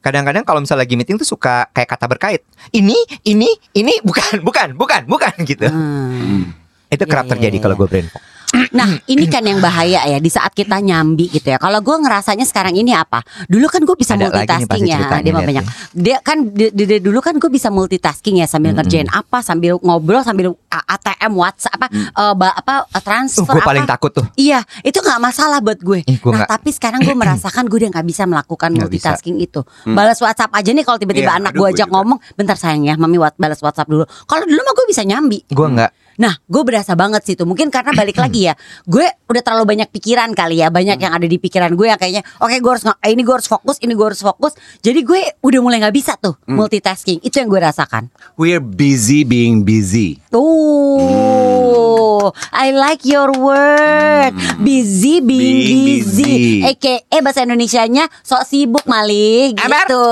[0.00, 2.40] Kadang-kadang kalau misalnya lagi meeting tuh suka kayak kata berkait.
[2.70, 2.94] Ini,
[3.26, 5.66] ini, ini bukan, bukan, bukan, bukan gitu.
[5.66, 6.54] Hmm.
[6.86, 7.62] Itu Iya, kerap iya, terjadi iya.
[7.66, 8.22] kalau gue brain fog.
[8.70, 11.56] Nah ini kan yang bahaya ya di saat kita nyambi gitu ya.
[11.56, 13.20] Kalau gue ngerasanya sekarang ini apa?
[13.44, 14.98] Dulu kan gue bisa Ada multitasking ya.
[15.18, 15.64] Dia mah lihat banyak.
[15.92, 19.76] Dia kan di- di- di- dulu kan gue bisa multitasking ya sambil ngerjain apa, sambil
[19.78, 23.46] ngobrol, sambil A- ATM, WhatsApp, apa, eh, ba- apa Uh, transfer.
[23.48, 23.92] gue paling apa.
[23.94, 24.26] takut tuh.
[24.34, 26.02] Iya, itu nggak masalah buat gue.
[26.04, 28.80] Ih, gua nah, nggak- tapi sekarang gue merasakan gue udah nggak bisa melakukan bisa.
[28.80, 29.60] multitasking itu.
[29.84, 31.94] Balas WhatsApp aja nih kalau tiba-tiba Iya, anak aduh, gue gue ajak juga.
[31.96, 34.04] ngomong, bentar sayang ya, mami balas WhatsApp dulu.
[34.24, 35.38] Kalau dulu mah gue bisa nyambi.
[35.46, 35.90] Gue nggak.
[36.20, 37.42] Nah, gue berasa banget sih itu.
[37.42, 38.54] Mungkin karena balik lagi ya,
[38.84, 42.20] gue udah terlalu banyak pikiran kali ya, banyak yang ada di pikiran gue yang kayaknya,
[42.36, 44.52] oke gue harus nge- ini gue harus fokus, ini gue harus fokus.
[44.78, 47.18] Jadi gue udah mulai nggak bisa tuh multitasking.
[47.20, 48.12] Itu yang gue rasakan.
[48.36, 50.20] We're busy being busy.
[50.30, 54.36] Oh, I like your word.
[54.58, 56.24] Busy being Being busy.
[56.60, 56.68] busy.
[56.68, 60.04] Eke, eh bahasa Indonesianya sok sibuk malih gitu.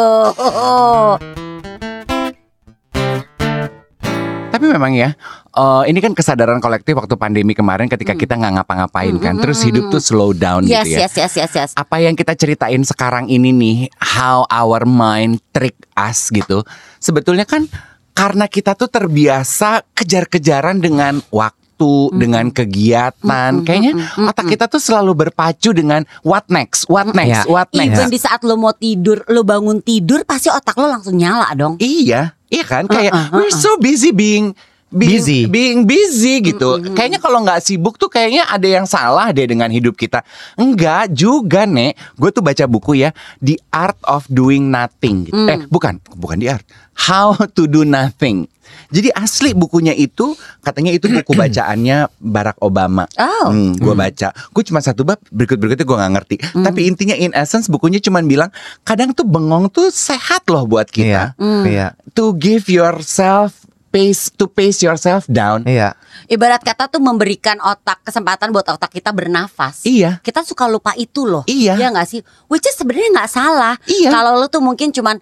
[4.59, 5.14] Tapi memang ya,
[5.55, 9.88] eh, ini kan kesadaran kolektif waktu pandemi kemarin ketika kita nggak ngapa-ngapain kan, terus hidup
[9.88, 11.07] tuh slow down Yes, gitu ya.
[11.07, 11.71] yes, yes, yes, yes.
[11.79, 16.66] Apa yang kita ceritain sekarang ini nih, how our mind trick us gitu.
[16.99, 17.71] Sebetulnya kan
[18.12, 23.62] karena kita tuh terbiasa kejar-kejaran dengan waktu, dengan kegiatan.
[23.62, 27.42] Kayaknya otak kita tuh selalu berpacu dengan what next, what next, Ya.
[27.47, 27.94] what next.
[27.94, 31.79] Even di saat lo mau tidur, lo bangun tidur, pasti otak lo langsung nyala dong.
[31.79, 32.84] Iya, iya kan?
[32.88, 34.52] Kayak Uh-uh, we're so busy being
[34.88, 35.40] being Busy.
[35.44, 36.80] being busy gitu.
[36.96, 40.24] Kayaknya kalau nggak sibuk tuh kayaknya ada yang salah deh dengan hidup kita.
[40.56, 42.16] Enggak juga, Nek.
[42.16, 43.12] Gue tuh baca buku ya,
[43.44, 45.44] The Art of Doing Nothing gitu.
[45.44, 46.64] Eh, bukan, bukan The Art.
[46.96, 48.48] How to Do Nothing.
[48.88, 53.04] Jadi asli bukunya itu katanya itu buku bacaannya Barack Obama.
[53.16, 53.52] Oh.
[53.52, 54.33] Hmm, gue baca.
[54.50, 56.37] Gue cuma satu bab, berikut-berikutnya gue nggak ngerti.
[56.57, 58.48] Tapi intinya in essence bukunya cuma bilang
[58.83, 61.64] kadang tuh bengong tuh sehat loh buat kita Iya.
[61.64, 61.87] Iya.
[62.12, 65.64] to give yourself pace to pace yourself down.
[65.64, 65.96] Iya.
[66.28, 69.81] Ibarat kata tuh memberikan otak kesempatan buat otak kita bernafas.
[69.88, 70.20] Iya.
[70.20, 71.40] Kita suka lupa itu loh.
[71.48, 71.81] Iya.
[71.81, 72.20] Iya nggak sih?
[72.52, 73.74] Which is sebenarnya nggak salah.
[73.88, 74.12] Iya.
[74.12, 75.16] Kalau lo tuh mungkin cuman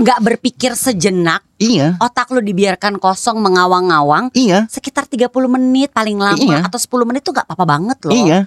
[0.00, 2.00] nggak berpikir sejenak, Iya.
[2.00, 4.32] otak lo dibiarkan kosong mengawang-awang.
[4.32, 4.64] Iya.
[4.66, 6.64] Sekitar 30 menit paling lama Iya.
[6.64, 8.12] atau 10 menit tuh nggak apa-apa banget loh.
[8.16, 8.38] Iya.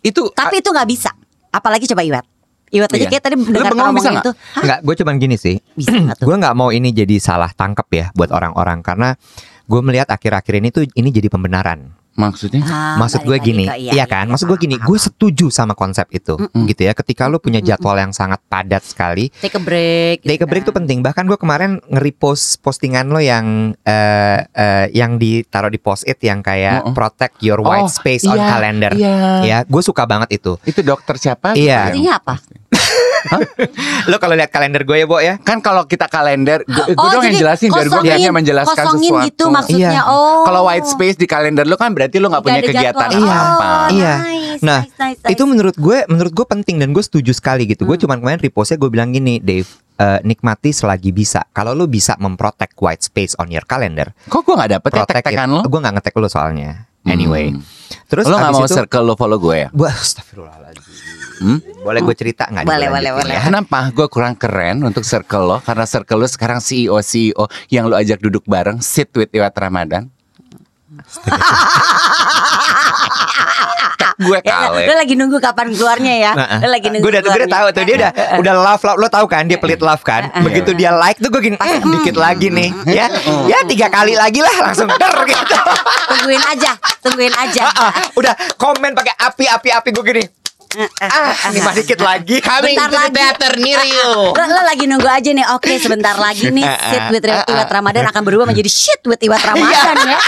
[0.00, 1.12] Itu Tapi itu nggak bisa.
[1.48, 2.24] Apalagi coba Iwat.
[2.74, 3.10] Iwat aja Iya.
[3.12, 4.30] kayak tadi Lu mendengar bengong bisa itu.
[4.58, 5.56] Enggak, gue cuman gini sih.
[5.76, 5.92] Bisa
[6.26, 9.14] gue nggak mau ini jadi salah tangkap ya buat orang-orang karena
[9.64, 11.94] gue melihat akhir-akhir ini tuh ini jadi pembenaran.
[12.14, 14.26] Maksudnya Ah, Maksud gue gini, ke- iya kan?
[14.26, 16.92] Maksud gue gini, gue setuju sama konsep itu, gitu ya.
[16.92, 20.16] Ketika lu punya jadwal yang sangat padat sekali, Take a break.
[20.22, 20.98] take a break gitu tuh penting.
[21.00, 23.46] Bahkan gue kemarin nge-repost postingan lo yang
[23.80, 26.94] eh eh, yang ditaruh di post it yang kayak Oh, oh.
[26.94, 28.92] protect your white Oh, space on iya, calendar.
[28.94, 29.16] iya.
[29.40, 30.56] Ya, gue suka banget itu.
[30.64, 31.52] itu dokter siapa?
[31.52, 31.90] Iya.
[31.90, 32.34] Artinya apa?
[34.06, 35.36] Lo kalau lihat kalender gue ya, Bo ya.
[35.38, 39.26] Kan kalau kita kalender, gue Oh, dong yang jelasin biar gue kayaknya menjelaskan kosongin sesuatu.
[39.26, 39.90] gitu maksudnya.
[39.92, 40.02] Iya.
[40.06, 40.44] Oh.
[40.44, 43.28] Kalau white space di kalender lu kan berarti lu nggak punya ada kegiatan jadwal.
[43.28, 43.66] apa.
[43.66, 44.14] Oh, Iya.
[44.18, 45.32] nice, Nah, nice, nice, nice.
[45.32, 47.84] Itu menurut gue, menurut gue penting dan gue setuju sekali gitu.
[47.84, 51.42] Gue cuman kemarin repostnya gue bilang gini, Dave, eh, nikmati selagi bisa.
[51.50, 55.16] Kalau lu bisa memprotect white space on your calendar, Kok gue nggak dapet ya protect
[55.22, 55.62] tek-tekan lo?
[55.64, 56.86] Gue nggak ngetek lu soalnya.
[57.04, 57.60] Anyway, Hmm.
[58.06, 59.68] terus Lo nggak abis mau itu, circle lo follow gue ya?
[59.70, 61.23] Wah, astagfirullahaladzim.
[61.36, 61.58] Hmm?
[61.80, 62.62] Boleh gue cerita nggak?
[62.62, 63.32] Boleh, boleh, boleh.
[63.32, 63.40] ya?
[63.42, 65.56] Kenapa gue kurang keren untuk circle lo?
[65.58, 70.08] Karena circle lo sekarang CEO CEO yang lo ajak duduk bareng sit with Iwat Ramadan.
[74.14, 74.82] gue Ya, kale.
[74.86, 76.32] lo lagi nunggu kapan keluarnya ya?
[76.32, 78.96] Nah, Lo lagi nunggu gue udah, gue udah tahu tuh dia udah udah love love
[78.96, 82.14] lo tahu kan dia pelit love kan begitu dia like tuh gue gini ah, dikit
[82.14, 83.10] lagi nih ya
[83.44, 85.56] ya tiga kali lagi lah langsung der gitu
[86.04, 87.62] Tungguin aja, tungguin aja.
[87.66, 90.22] Ah, ah, udah komen pakai api api api gue gini
[91.00, 92.36] ah lima dikit lagi
[92.68, 93.12] Bentar lagi.
[94.30, 95.46] Lo, lo lagi nunggu aja nih.
[95.50, 99.96] Oke, sebentar lagi nih sit with Iwat Ramadan akan berubah menjadi shit with Iwat Ramadan
[100.04, 100.18] ya.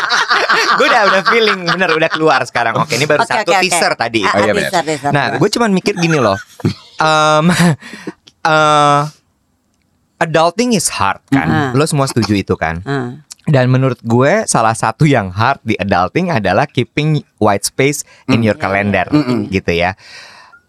[0.76, 4.32] gue udah udah feeling bener udah keluar sekarang oke ini baru satu teaser tadi Ah,
[4.32, 5.10] Oh, iya, ah, teaser, teaser.
[5.10, 6.38] Nah, gue cuman mikir gini loh.
[6.96, 7.50] Um,
[8.42, 9.02] eh,
[10.18, 11.46] adulting is hard kan.
[11.72, 12.82] Lo semua setuju itu kan.
[13.50, 18.54] Dan menurut gue salah satu yang hard di adulting adalah keeping white space in your
[18.54, 19.10] calendar
[19.50, 19.98] gitu ya.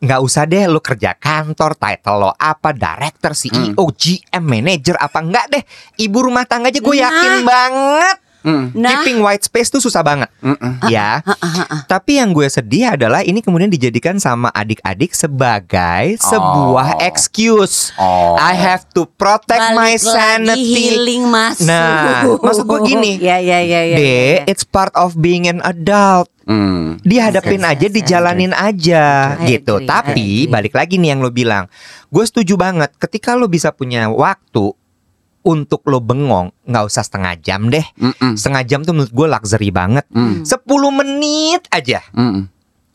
[0.02, 5.46] nggak usah deh lu kerja kantor, title lo apa, director, CEO, GM, manager apa enggak
[5.54, 5.64] deh.
[6.02, 7.06] Ibu rumah tangga aja gue Nah.
[7.06, 8.18] yakin banget.
[8.42, 8.74] Mm.
[8.74, 10.30] Nah, Keeping white space tuh susah banget.
[10.40, 10.82] Mm-mm.
[10.88, 11.22] Ya.
[11.86, 17.06] Tapi yang gue sedih adalah ini kemudian dijadikan sama adik-adik sebagai sebuah Oh.
[17.06, 17.94] excuse.
[17.96, 18.34] Oh.
[18.36, 20.18] I have to protect my balik lagi
[20.58, 20.74] sanity.
[20.90, 21.66] healing masuk.
[21.66, 23.12] Nah, maksud gue gini.
[23.22, 23.98] Ya ya ya ya.
[23.98, 24.42] Ya.
[24.46, 26.26] it's part of being an adult.
[26.42, 26.98] Mm.
[27.02, 27.96] Dihadapin Yes, aja, yes, yes.
[27.96, 29.04] dijalanin aja
[29.38, 29.78] I gitu.
[29.78, 30.10] agree, I Tapi
[30.42, 30.50] agree.
[30.50, 31.70] balik lagi nih yang lo bilang,
[32.10, 32.90] gue setuju banget.
[32.98, 34.74] Ketika lo bisa punya waktu
[35.42, 37.84] untuk lo bengong, nggak usah setengah jam deh.
[37.98, 38.38] Mm-mm.
[38.38, 40.06] Setengah jam tuh menurut gue luxury banget.
[40.14, 40.46] Mm.
[40.46, 42.46] 10 menit aja, Mm-mm.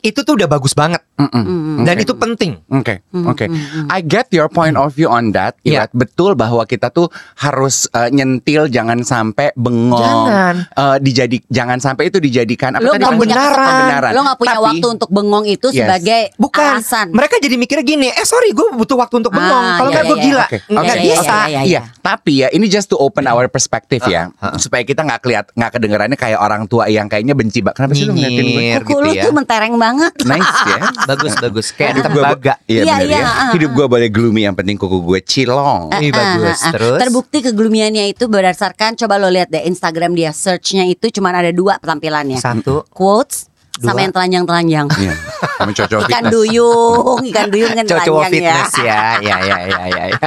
[0.07, 1.01] Itu tuh udah bagus banget.
[1.17, 1.81] Mm-mm.
[1.81, 2.03] Dan Oke.
[2.03, 2.51] itu penting.
[2.69, 3.45] Oke, Hmm, oke.
[3.45, 3.89] hmm.
[3.89, 5.57] I get your point of view on that.
[5.59, 5.83] Iya.
[5.83, 5.89] Iwat.
[5.91, 9.97] Betul bahwa kita tuh harus uh, nyentil, jangan sampai bengong.
[9.97, 10.55] Jangan.
[10.71, 13.01] Uh, dijadi, jangan sampai itu dijadikan apa Lo tadi?
[13.01, 14.11] nggak punya Pembenaran.
[14.11, 15.79] Lo nggak punya Tapi- waktu untuk bengong itu Yes.
[15.79, 16.69] sebagai Bukan.
[16.77, 17.07] alasan.
[17.09, 19.65] Mereka jadi mikirnya gini, eh sorry gue butuh waktu untuk Ah, bengong.
[19.73, 20.45] Kalau iya, nggak gue iya, gila.
[20.45, 20.93] Oke, Nggak oke.
[20.93, 21.25] Iya, bisa.
[21.25, 25.19] iya, iya, Iya, tapi ya ini just to open our perspective ya, supaya kita nggak
[25.19, 27.75] keliat nggak kedengarannya kayak orang tua yang kayaknya benci banget.
[27.75, 28.63] Kenapa sih lu ngeliatin gue?
[28.77, 29.23] Kuku gitu lu ya.
[29.25, 29.96] tuh mentereng banget.
[30.23, 30.79] Nice ya.
[31.09, 32.53] Bagus bagus kayak Hidup gua- tembaga.
[32.63, 33.27] Iya Iya, iya, ya.
[33.51, 35.89] Hidup gue boleh gloomy yang penting kuku gue cilong.
[35.93, 36.59] Wih, bagus.
[36.69, 36.99] Terus?
[36.99, 41.77] Terbukti keglumiannya itu berdasarkan coba lo lihat deh Instagram dia searchnya itu cuma ada dua
[41.77, 42.37] tampilannya.
[42.37, 42.85] Satu.
[42.89, 43.49] Quotes.
[43.79, 44.87] Sama yang telanjang-telanjang.
[44.97, 45.13] Iya.
[45.57, 48.29] Kamu cocok Ikan duyung, ikan duyung kan telanjang ya.
[48.29, 49.01] fitness ya.
[49.19, 50.17] Ya ya ya ya ya.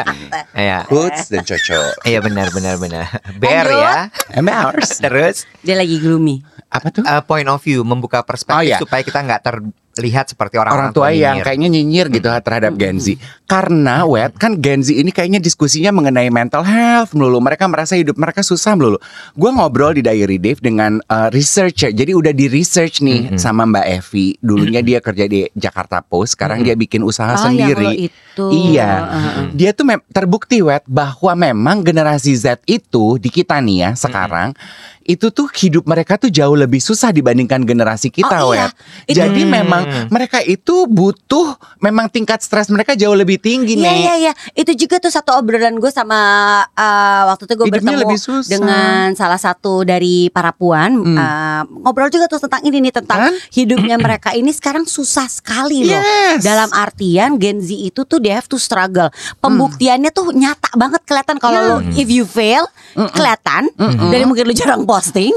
[0.53, 0.79] Ya.
[0.87, 2.03] Hoods dan cocok.
[2.03, 3.07] Iya benar benar benar.
[3.37, 3.81] Bear Lanjut.
[3.81, 3.95] ya.
[4.35, 4.89] Emers.
[4.99, 6.43] Terus Dia lagi gloomy.
[6.67, 7.03] Apa tuh?
[7.03, 8.79] uh, point of view membuka perspektif Oh, iya.
[8.79, 9.43] supaya kita nggak
[9.90, 11.44] terlihat seperti orang orang-orang tua yang nyinyir.
[11.44, 13.07] kayaknya nyinyir gitu terhadap Gen Z.
[13.44, 17.42] Karena wet kan Gen Z ini kayaknya diskusinya mengenai mental health melulu.
[17.42, 19.03] Mereka merasa hidup mereka susah melulu.
[19.35, 21.90] Gue ngobrol di Diary Dave dengan uh, researcher.
[21.90, 24.38] Jadi udah di research nih sama Mbak Evi.
[24.38, 28.07] Dulunya dia kerja di Jakarta Post, sekarang dia bikin usaha Oh, yang sendiri.
[28.07, 28.46] itu.
[28.70, 28.90] Iya.
[29.03, 29.44] Uh.
[29.53, 34.55] Dia tuh mem- terbukti wet bahwa memang generasi Z itu di kita nih ya sekarang
[35.11, 38.70] itu tuh hidup mereka tuh jauh lebih susah dibandingkan generasi kita Oh, iya.
[39.05, 39.51] Jadi Hmm.
[39.53, 43.99] memang mereka itu butuh memang tingkat stres mereka jauh lebih tinggi Iya nih.
[44.01, 46.16] iya iya itu juga tuh satu obrolan gue sama
[46.64, 48.49] uh, waktu itu gue bertemu lebih susah.
[48.49, 51.16] dengan salah satu dari para puan Hmm.
[51.16, 53.35] uh, ngobrol juga tuh tentang ini nih tentang Kan?
[53.51, 56.40] hidupnya mereka ini sekarang susah sekali loh Yes.
[56.40, 61.37] dalam artian Gen Z itu tuh they have to struggle pembuktiannya tuh nyata banget kelihatan
[61.37, 62.64] kalau lo if you fail
[63.11, 63.70] kelihatan
[64.09, 65.33] dari mungkin lu jarang posting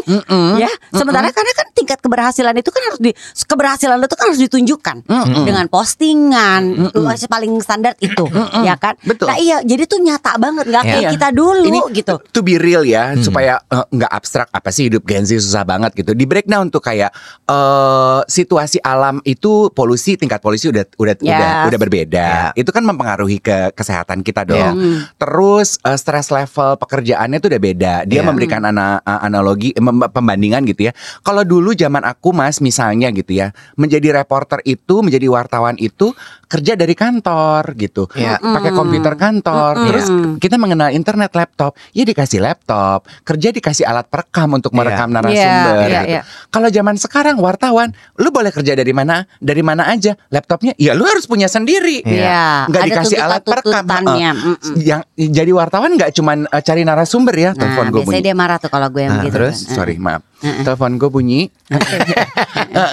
[0.60, 0.68] ya.
[0.92, 1.68] sementara karena kan
[2.04, 3.12] keberhasilan itu kan harus di
[3.42, 4.98] keberhasilan tuh kan harus ditunjukkan
[5.42, 6.62] dengan postingan
[6.92, 8.28] lu masih paling standar itu
[8.62, 9.32] ya kan Betul.
[9.32, 11.12] nah iya jadi tuh nyata banget nggak kayak Iya.
[11.12, 15.04] kita dulu Ini gitu to be real ya supaya eh, nggak abstrak apa sih hidup
[15.04, 16.12] Gen Z susah banget gitu.
[16.12, 17.12] Di breakdown tuh kayak
[17.46, 21.68] eh situasi alam itu polusi tingkat polusi udah udah udah Yes.
[21.68, 22.26] udah berbeda.
[22.26, 22.50] Ya.
[22.54, 24.58] Itu kan mempengaruhi ke kesehatan kita dong.
[24.58, 24.72] Ya.
[25.16, 27.94] Terus eh, stress level pekerjaannya tuh udah beda.
[28.04, 28.24] Dia Ya.
[28.24, 29.72] memberikan ana- analogi
[30.10, 30.94] pembandingan gitu ya.
[31.22, 36.10] Kalau dulu zaman aku Mas misalnya gitu ya, menjadi reporter itu, menjadi wartawan itu
[36.50, 38.10] kerja dari kantor gitu.
[38.18, 38.42] Ya.
[38.42, 39.78] Pakai komputer kantor.
[39.78, 39.88] Mm-mm.
[39.94, 40.06] Terus
[40.42, 44.78] kita mengenal internet laptop, ya dikasih laptop, kerja dikasih alat perekam untuk Iya.
[44.82, 45.38] merekam narasumber.
[45.38, 46.12] Iya, iya, gitu.
[46.18, 46.22] iya.
[46.50, 51.06] Kalau zaman sekarang wartawan, lu boleh kerja dari mana, dari mana aja, laptopnya, ya lu
[51.06, 52.02] harus punya sendiri.
[52.02, 52.26] Iya.
[52.26, 53.86] ya Nggak ada dikasih alat perekam.
[53.86, 54.82] Mm-mm.
[54.82, 58.26] Yang jadi wartawan nggak cuman eh, cari narasumber ya, nah telepon gue biasanya bunyi.
[58.26, 59.70] dia marah tuh kalau gue yang Nah, gitu terus?
[59.70, 59.76] kan.
[59.78, 60.26] Sorry, maaf.
[60.44, 61.42] Telepon gue bunyi,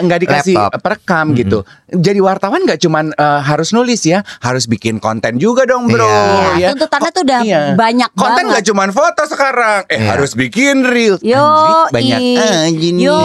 [0.01, 0.81] nggak dikasih Laptop.
[0.81, 1.59] perekam gitu.
[1.89, 6.07] Jadi wartawan nggak cuman eh, harus nulis ya, harus bikin konten juga dong, bro.
[6.07, 6.51] Iya.
[6.53, 7.41] Iya, tuntutannya tuh udah
[7.75, 8.47] banyak Konten banget.
[8.49, 10.09] nggak cuman foto sekarang, eh Iya.
[10.13, 11.17] harus bikin reel.
[11.21, 12.93] Yo, Anjir, banyak aja nih.
[12.97, 13.19] yo,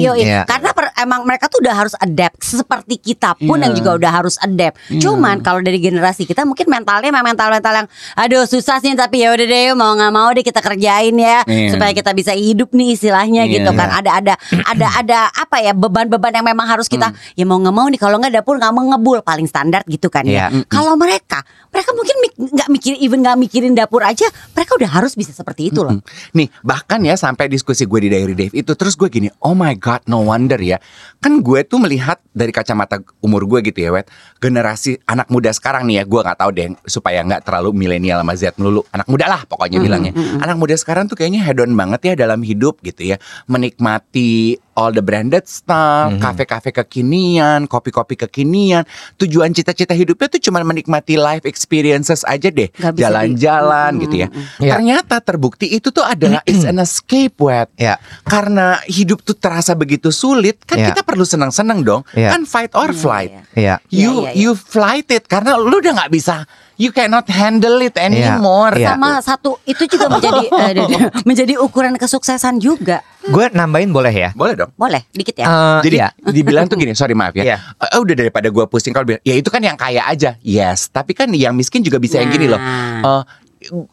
[0.00, 0.42] yo, Iya.
[0.44, 3.64] karena per- emang mereka tuh udah harus adapt seperti kita pun Iya.
[3.64, 4.74] yang juga udah harus adapt.
[4.92, 9.20] Cuman kalau dari generasi kita mungkin mentalnya memang mental mental yang, aduh susah sih tapi
[9.20, 11.72] ya udah deh mau nggak mau deh kita kerjain ya Iya.
[11.72, 13.52] supaya kita bisa hidup nih istilahnya Iya.
[13.56, 13.88] gitu kan.
[13.92, 14.34] Ada ada
[14.66, 17.18] ada ada apa ya beban-beban yang memang harus kita Hmm.
[17.34, 20.24] ya mau nggak mau nih kalau nggak dapur nggak mau ngebul paling standar gitu kan
[20.24, 20.48] ya.
[20.48, 20.64] Iya.
[20.66, 25.12] Kalau mereka mereka mungkin mik- nggak mikirin even nggak mikirin dapur aja mereka udah harus
[25.14, 26.00] bisa seperti itu loh.
[26.32, 29.76] Nih bahkan ya sampai diskusi gue di Diary Dave itu terus gue gini Oh my
[29.76, 30.80] god no wonder ya
[31.18, 34.08] Kan gue tuh melihat dari kacamata umur gue gitu ya Wet
[34.38, 38.34] Generasi anak muda sekarang nih ya Gue gak tahu deh supaya nggak terlalu milenial sama
[38.34, 42.14] Z melulu Anak muda lah pokoknya bilangnya Anak muda sekarang tuh kayaknya hedon banget ya
[42.16, 43.18] dalam dalam hidup gitu ya.
[43.50, 44.30] Menikmati
[44.72, 46.20] all the branded stuff, Mhm.
[46.20, 48.82] kafe-kafe kekinian, kopi-kopi kekinian.
[49.16, 52.68] Tujuan cita-cita hidupnya tuh cuma menikmati life experiences aja deh.
[52.70, 54.28] Di- Jalan-jalan Mm, gitu ya.
[54.28, 54.46] mm, mm.
[54.60, 54.70] Iya.
[54.72, 57.70] Ternyata terbukti itu tuh adalah it's an escape wet.
[57.74, 57.96] Ya.
[58.22, 60.92] Karena hidup tuh terasa begitu sulit, kan Iya.
[60.92, 62.02] kita perlu senang-senang dong.
[62.12, 62.34] Iya.
[62.34, 63.30] Kan fight or Iya, flight.
[63.30, 63.42] iya.
[63.54, 63.74] Iya.
[63.88, 64.40] You Iya, iya, iya.
[64.40, 66.44] you flight it karena lu udah nggak bisa.
[66.80, 68.72] You cannot handle it anymore.
[68.72, 68.96] Iya.
[68.96, 73.04] Sama satu itu juga menjadi eh, menjadi ukuran kesuksesan juga.
[73.20, 74.30] Gue nambahin boleh ya?
[74.32, 74.72] Boleh dong.
[74.80, 75.44] Boleh dikit ya.
[75.44, 76.08] Eh, Jadi iya.
[76.32, 77.44] dibilang tuh gini, sorry maaf ya.
[77.44, 77.56] Iya.
[77.84, 80.40] Eh, udah daripada gua pusing kalau bilang, ya itu kan yang kaya aja.
[80.40, 82.56] Yes, tapi kan yang miskin juga bisa yang gini loh.
[82.56, 83.28] Nah.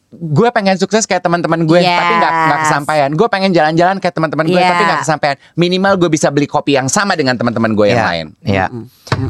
[0.09, 2.65] Gue pengen sukses kayak teman-teman gue, tapi nggak nggak Yes.
[2.65, 3.09] kesampaian.
[3.11, 4.69] Gue pengen jalan-jalan kayak teman-teman gue, Iya.
[4.69, 5.35] tapi nggak kesampaian.
[5.53, 8.25] Minimal gue bisa beli kopi yang sama dengan teman-teman gue yang lain.
[8.41, 8.71] Iya.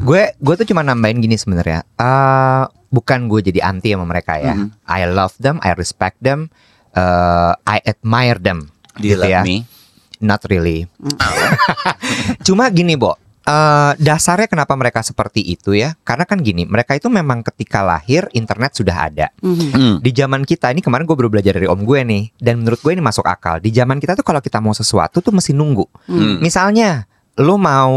[0.01, 1.81] Gue gue tuh cuma nambahin gini sebenarnya.
[1.91, 4.53] Eh, bukan gue jadi anti sama mereka ya.
[4.53, 4.77] Mhm.
[4.85, 6.53] I love them, I respect them,
[6.93, 8.69] eh, I admire them.
[8.95, 9.41] Do you gitu love ya.
[9.41, 9.65] me?
[10.17, 10.89] Not really.
[12.45, 13.13] Cuma gini, Bo.
[13.47, 15.95] Eh, dasarnya kenapa mereka seperti itu ya?
[16.03, 19.31] Karena kan gini, mereka itu memang ketika lahir internet sudah ada.
[19.39, 19.67] Mhm.
[19.71, 19.95] Hmm.
[20.03, 22.91] Di zaman kita ini kemarin gue baru belajar dari om gue nih, dan menurut gue
[22.91, 23.63] ini masuk akal.
[23.63, 25.87] Di zaman kita tuh kalau kita mau sesuatu tuh mesti nunggu.
[26.11, 26.43] Hmm.
[26.43, 27.07] Misalnya,
[27.39, 27.95] lo mau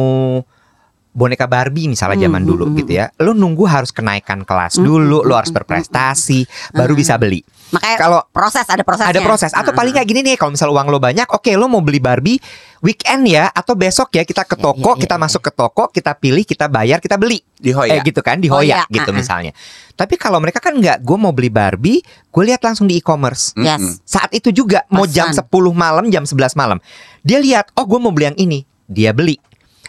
[1.10, 3.10] boneka Barbie misalnya Hmm, zaman dulu hmm, gitu ya.
[3.16, 7.42] Lo nunggu harus kenaikan kelas dulu, lo harus berprestasi, baru bisa beli.
[7.70, 9.10] Makanya Kalau proses ada prosesnya.
[9.10, 11.78] ada proses atau paling kayak gini nih kalau misal uang lo banyak oke lo mau
[11.78, 12.42] beli Barbie
[12.80, 15.20] weekend ya atau besok ya kita ke Ya, toko ya, ya, kita ya.
[15.20, 17.94] masuk ke toko kita pilih kita bayar kita beli Di Hoya.
[17.94, 19.54] eh gitu kan di Hoya, Hoya gitu misalnya
[19.94, 23.54] tapi kalau mereka kan nggak gue mau beli Barbie gue lihat langsung di e-commerce.
[23.54, 24.02] Yes.
[24.02, 25.46] saat itu juga mau jam Pesan.
[25.46, 26.82] 10 malam jam 11 malam
[27.22, 29.38] dia lihat oh gue mau beli yang ini dia beli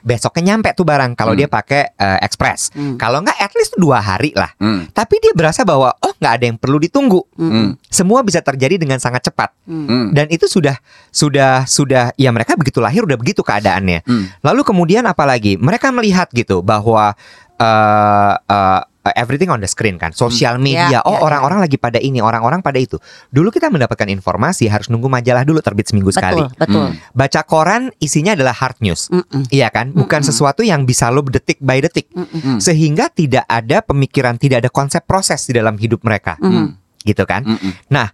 [0.02, 1.40] besoknya nyampe tuh barang kalau Hmm.
[1.40, 2.98] dia pakai eh, express Hmm.
[2.98, 4.90] kalau nggak at least tuh dua hari lah Hmm.
[4.92, 7.78] tapi dia berasa bahwa oh nggak ada yang perlu ditunggu Hmm.
[7.88, 10.12] semua bisa terjadi dengan sangat cepat Hmm.
[10.12, 10.76] dan itu sudah
[11.10, 14.04] sudah sudah ya mereka begitu lahir udah begitu keadaannya.
[14.04, 14.26] Hmm.
[14.42, 17.14] Lalu kemudian apalagi mereka melihat gitu bahwa
[17.62, 20.88] eh, eh, everything on the screen kan, sosial media.
[20.88, 23.02] Ya, oh ya, orang-orang lagi pada ini, orang-orang pada itu.
[23.34, 26.42] Dulu kita mendapatkan informasi harus nunggu majalah dulu terbit seminggu sekali.
[26.42, 26.86] Betul, betul.
[26.94, 26.98] Hmm.
[27.14, 29.10] Baca koran isinya adalah hard news.
[29.10, 29.50] Mm-mm.
[29.50, 32.62] Iya kan, bukan sesuatu yang bisa lo detik by detik, Hmm.
[32.62, 36.78] sehingga tidak ada pemikiran, tidak ada konsep proses di dalam hidup mereka, Mm.
[37.06, 37.46] gitu kan?
[37.46, 37.74] Hmm.
[37.90, 38.14] Nah,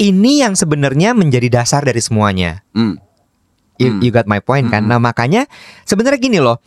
[0.00, 2.62] ini yang sebenarnya menjadi dasar dari semuanya.
[2.72, 2.96] Hmm.
[3.80, 4.00] You, Hmm.
[4.04, 4.84] you got my point kan?
[4.84, 4.92] Mm-mm.
[4.92, 5.48] Nah makanya
[5.88, 6.60] sebenarnya gini loh,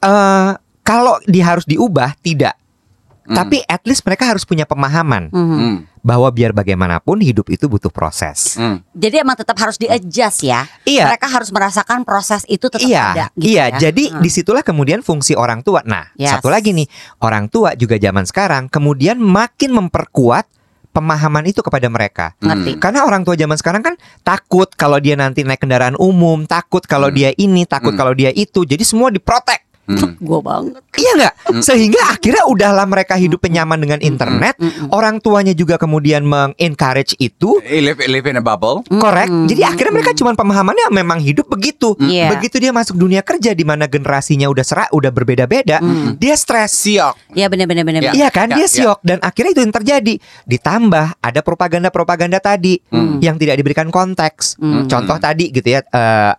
[0.00, 2.56] eh kalau di harus diubah tidak,
[3.24, 3.34] Hmm.
[3.34, 5.32] tapi at least mereka harus punya pemahaman.
[5.32, 5.88] Hmm.
[6.04, 8.60] bahwa biar bagaimanapun hidup itu butuh proses.
[8.60, 8.84] Hmm.
[8.92, 10.68] Jadi emang tetap harus di-adjust ya.
[10.84, 11.08] Iya.
[11.08, 13.72] Mereka harus merasakan proses itu tetap Iya, ada gitu iya.
[13.72, 13.88] ya.
[13.88, 14.20] Jadi Hmm.
[14.20, 15.80] di situlah kemudian fungsi orang tua.
[15.88, 16.36] Nah, Yes.
[16.36, 16.84] satu lagi nih,
[17.24, 20.44] orang tua juga zaman sekarang kemudian makin memperkuat
[20.92, 22.36] pemahaman itu kepada mereka.
[22.38, 22.76] ngerti.
[22.76, 27.08] Karena orang tua zaman sekarang kan takut kalau dia nanti naik kendaraan umum, takut kalau
[27.08, 27.16] Hmm.
[27.16, 27.98] dia ini, takut Hmm.
[27.98, 28.62] kalau dia itu.
[28.62, 29.64] Jadi semua diprotek.
[29.84, 30.16] Hmm.
[30.16, 30.80] Gue banget.
[30.94, 31.34] Iya nggak?
[31.44, 31.60] Hmm.
[31.60, 34.56] Sehingga akhirnya udahlah mereka hidup nyaman dengan internet.
[34.56, 34.88] Mm-mm.
[34.88, 37.60] Orang tuanya juga kemudian mengencourage itu.
[37.60, 38.80] Eh, Live, live in a bubble.
[38.88, 39.28] Korek.
[39.28, 39.46] Mm-mm.
[39.46, 41.92] Jadi akhirnya mereka cuma pemahamannya memang hidup begitu.
[42.00, 42.32] Iya.
[42.32, 46.16] Begitu dia masuk dunia kerja di mana generasinya udah serak, udah berbeda-beda, Mm.
[46.16, 46.72] dia stres.
[46.74, 47.36] Siok.
[47.36, 48.00] Iya benar-benar benar.
[48.08, 48.12] Ya.
[48.12, 50.14] Iya kan, ya, dia siok dan akhirnya itu yang terjadi.
[50.48, 53.20] Ditambah ada propaganda-propaganda tadi Hmm.
[53.20, 54.56] yang tidak diberikan konteks.
[54.56, 54.88] Hmm.
[54.88, 55.84] Contoh tadi gitu ya,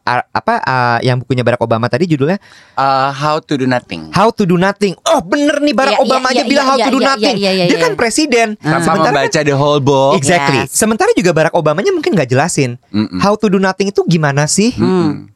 [0.02, 2.38] ar- apa eh, yang bukunya Barack Obama tadi judulnya
[2.76, 4.12] Uh, how to do nothing.
[4.12, 4.94] How to do nothing.
[5.04, 7.00] Oh bener nih Barack Iya, Obama iya, aja iya, bilang iya, how to iya, do
[7.00, 7.36] iya, nothing.
[7.36, 7.84] iya, iya, Dia iya.
[7.84, 8.48] kan presiden.
[8.56, 10.12] Tanpa Sementara kan- membaca the whole book.
[10.16, 10.60] Exactly.
[10.64, 10.70] Yes.
[10.72, 13.20] Sementara juga Barack Obamanya mungkin nggak jelasin Mm-mm.
[13.20, 14.72] how to do nothing itu gimana sih?
[14.72, 15.28] Hmm.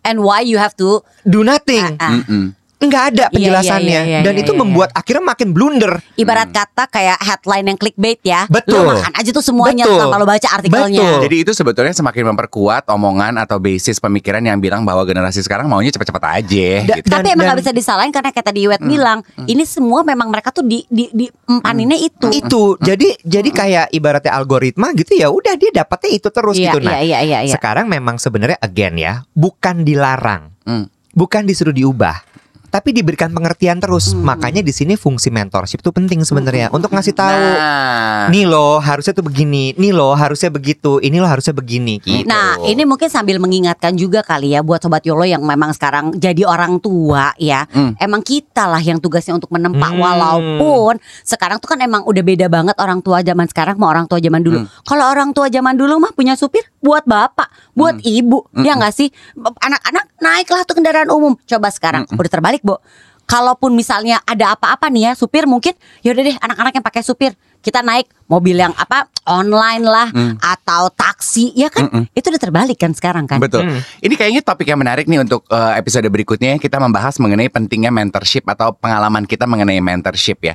[0.00, 1.98] And why you have to Do nothing.
[1.98, 2.12] Ah, ah.
[2.22, 2.54] Mm-mm.
[2.76, 5.96] Nggak ada Iya, penjelasannya iya, iya, dan iya, itu iya, membuat akhirnya makin blunder.
[6.12, 8.44] Ibarat kata kayak headline yang clickbait ya.
[8.46, 8.84] Betul.
[8.84, 9.96] Lu makan aja tuh semuanya Betul.
[9.98, 11.00] tanpa lu baca artikelnya.
[11.00, 11.22] Betul.
[11.24, 15.88] Jadi itu sebetulnya semakin memperkuat omongan atau basis pemikiran yang bilang bahwa generasi sekarang maunya
[15.88, 16.68] cepet-cepet aja.
[16.84, 17.08] Da- gitu.
[17.08, 20.28] dan- Tapi emang dan- gak bisa disalahin karena kayak tadi Iwet bilang, ini semua memang
[20.28, 22.28] mereka tuh di di, di empaninnya itu.
[22.28, 26.84] Itu jadi jadi kayak ibaratnya algoritma gitu ya udah dia dapatnya itu terus Iya, gitu.
[26.84, 27.54] Nah, iya, iya, iya, iya.
[27.56, 30.92] sekarang memang sebenarnya again ya bukan dilarang, Hmm.
[31.10, 32.35] bukan disuruh diubah.
[32.76, 34.12] Tapi diberikan pengertian terus.
[34.12, 34.20] Hmm.
[34.20, 39.16] Makanya di sini fungsi mentorship itu penting sebenarnya untuk ngasih tahu Nah, nih loh harusnya
[39.16, 42.28] tuh begini, nih loh harusnya begitu, ini loh harusnya begini gitu.
[42.28, 46.44] Nah, ini mungkin sambil mengingatkan juga kali ya buat sobat Yolo yang memang sekarang jadi
[46.44, 47.64] orang tua ya.
[47.72, 47.96] Hmm.
[47.96, 49.96] Emang kita lah yang tugasnya untuk menempa Hmm.
[49.96, 54.20] walaupun sekarang tuh kan emang udah beda banget orang tua zaman sekarang sama orang tua
[54.20, 54.58] zaman dulu.
[54.60, 54.68] Hmm.
[54.84, 58.68] Kalau orang tua zaman dulu mah punya supir buat bapak, buat ibu, Hmm.
[58.68, 59.08] ya nggak sih?
[59.38, 61.36] Anak-anak naiklah tuh kendaraan umum.
[61.44, 62.18] Coba sekarang Hmm.
[62.18, 62.76] udah terbalik, Bu.
[63.26, 67.34] Kalaupun misalnya ada apa-apa nih ya supir mungkin ya udah deh anak-anak yang pakai supir
[67.66, 70.38] kita naik mobil yang apa online lah Hmm.
[70.38, 73.66] atau taksi ya kan itu udah terbalik kan sekarang kan Betul.
[73.66, 73.82] Hmm.
[73.98, 78.46] Ini kayaknya topik yang menarik nih untuk eh, episode berikutnya kita membahas mengenai pentingnya mentorship
[78.46, 80.54] atau pengalaman kita mengenai mentorship ya.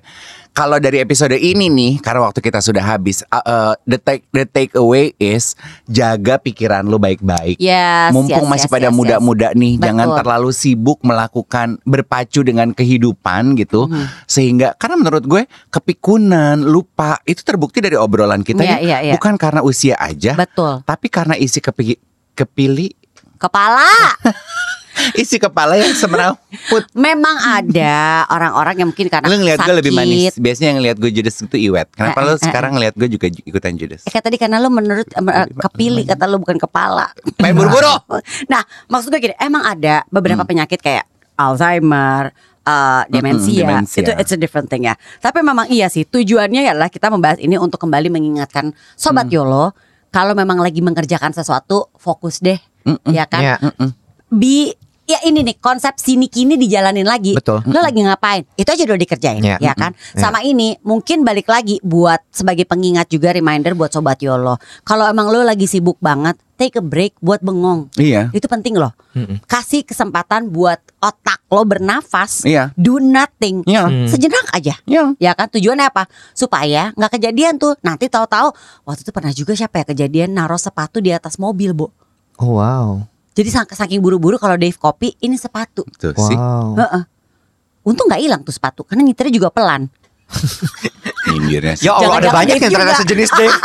[0.51, 4.43] Kalau dari episode ini nih, karena waktu kita sudah habis, uh, uh, the take the
[4.43, 5.55] takeaway is
[5.87, 7.55] jaga pikiran lu baik-baik.
[7.55, 9.87] Yes, Mumpung yes, masih yes, pada yes, muda-muda nih, Betul.
[9.87, 14.11] jangan terlalu sibuk melakukan berpacu dengan kehidupan gitu, Hmm.
[14.27, 19.13] sehingga karena menurut gue kepikunan, lupa itu terbukti dari obrolan kita nih, iya, iya.
[19.15, 21.95] bukan karena usia aja, betul tapi karena isi kepi
[22.31, 22.91] kepilih
[23.37, 23.85] kepala
[25.15, 26.83] isi kepala yang semerawut.
[26.93, 30.03] memang ada orang-orang yang mungkin karena Lu ngeliat gue lebih sakit.
[30.03, 30.33] manis.
[30.35, 31.87] Biasanya yang ngeliat gue judes itu iwet.
[31.89, 34.03] Kenapa Eh, lu eh, sekarang ngeliat gue juga ikutan judes?
[34.03, 37.07] Eh, kata tadi karena lo menurut eh, eh, kepilih kata lo bukan kepala.
[37.39, 37.95] Pengen buru-buru.
[38.51, 41.07] Nah, maksud gue gini, emang ada beberapa penyakit kayak
[41.39, 42.35] Alzheimer,
[42.67, 44.01] eh, demensia, demensia.
[44.03, 44.95] itu it's a different thing ya.
[45.23, 49.73] Tapi memang iya sih, tujuannya adalah kita membahas ini untuk kembali mengingatkan sobat Yolo,
[50.11, 52.59] kalau memang lagi mengerjakan sesuatu, fokus deh,
[53.07, 53.41] ya kan?
[53.41, 53.55] Ya.
[54.31, 54.71] Bi
[55.11, 57.35] Ya ini nih konsep sini kini dijalanin lagi.
[57.35, 57.59] Betul.
[57.67, 58.47] Lo lagi ngapain?
[58.55, 59.59] Itu aja udah dikerjain, Ya.
[59.59, 59.91] ya kan?
[60.15, 60.23] Ya.
[60.23, 64.55] Sama ini mungkin balik lagi buat sebagai pengingat juga reminder buat sobat Yolo.
[64.87, 67.91] Kalau emang lo lagi sibuk banget, take a break buat bengong.
[67.99, 68.31] Iya.
[68.31, 68.95] Itu penting loh.
[69.51, 72.47] Kasih kesempatan buat otak lo bernafas.
[72.47, 72.71] Iya.
[72.79, 73.67] Do nothing.
[73.67, 73.91] Iya.
[73.91, 74.07] Hmm.
[74.07, 74.79] Sejenak aja.
[74.87, 75.11] Iya.
[75.19, 76.07] Ya kan tujuannya apa?
[76.31, 77.75] Supaya nggak kejadian tuh.
[77.83, 78.55] Nanti tahu-tahu
[78.87, 81.91] waktu itu pernah juga siapa ya kejadian naruh sepatu di atas mobil, Bu.
[82.39, 83.10] Oh wow.
[83.31, 85.87] Jadi sak- saking buru-buru kalau Dave kopi ini sepatu.
[85.95, 86.35] Tuh sih.
[86.35, 86.75] Wow.
[86.75, 87.03] Heeh.
[87.81, 89.87] Untung nggak hilang tuh sepatu karena nyetirnya juga pelan.
[91.27, 91.87] Nyindirnya sih.
[91.87, 93.55] Ya Allah ada banyak yang ternyata sejenis Dave.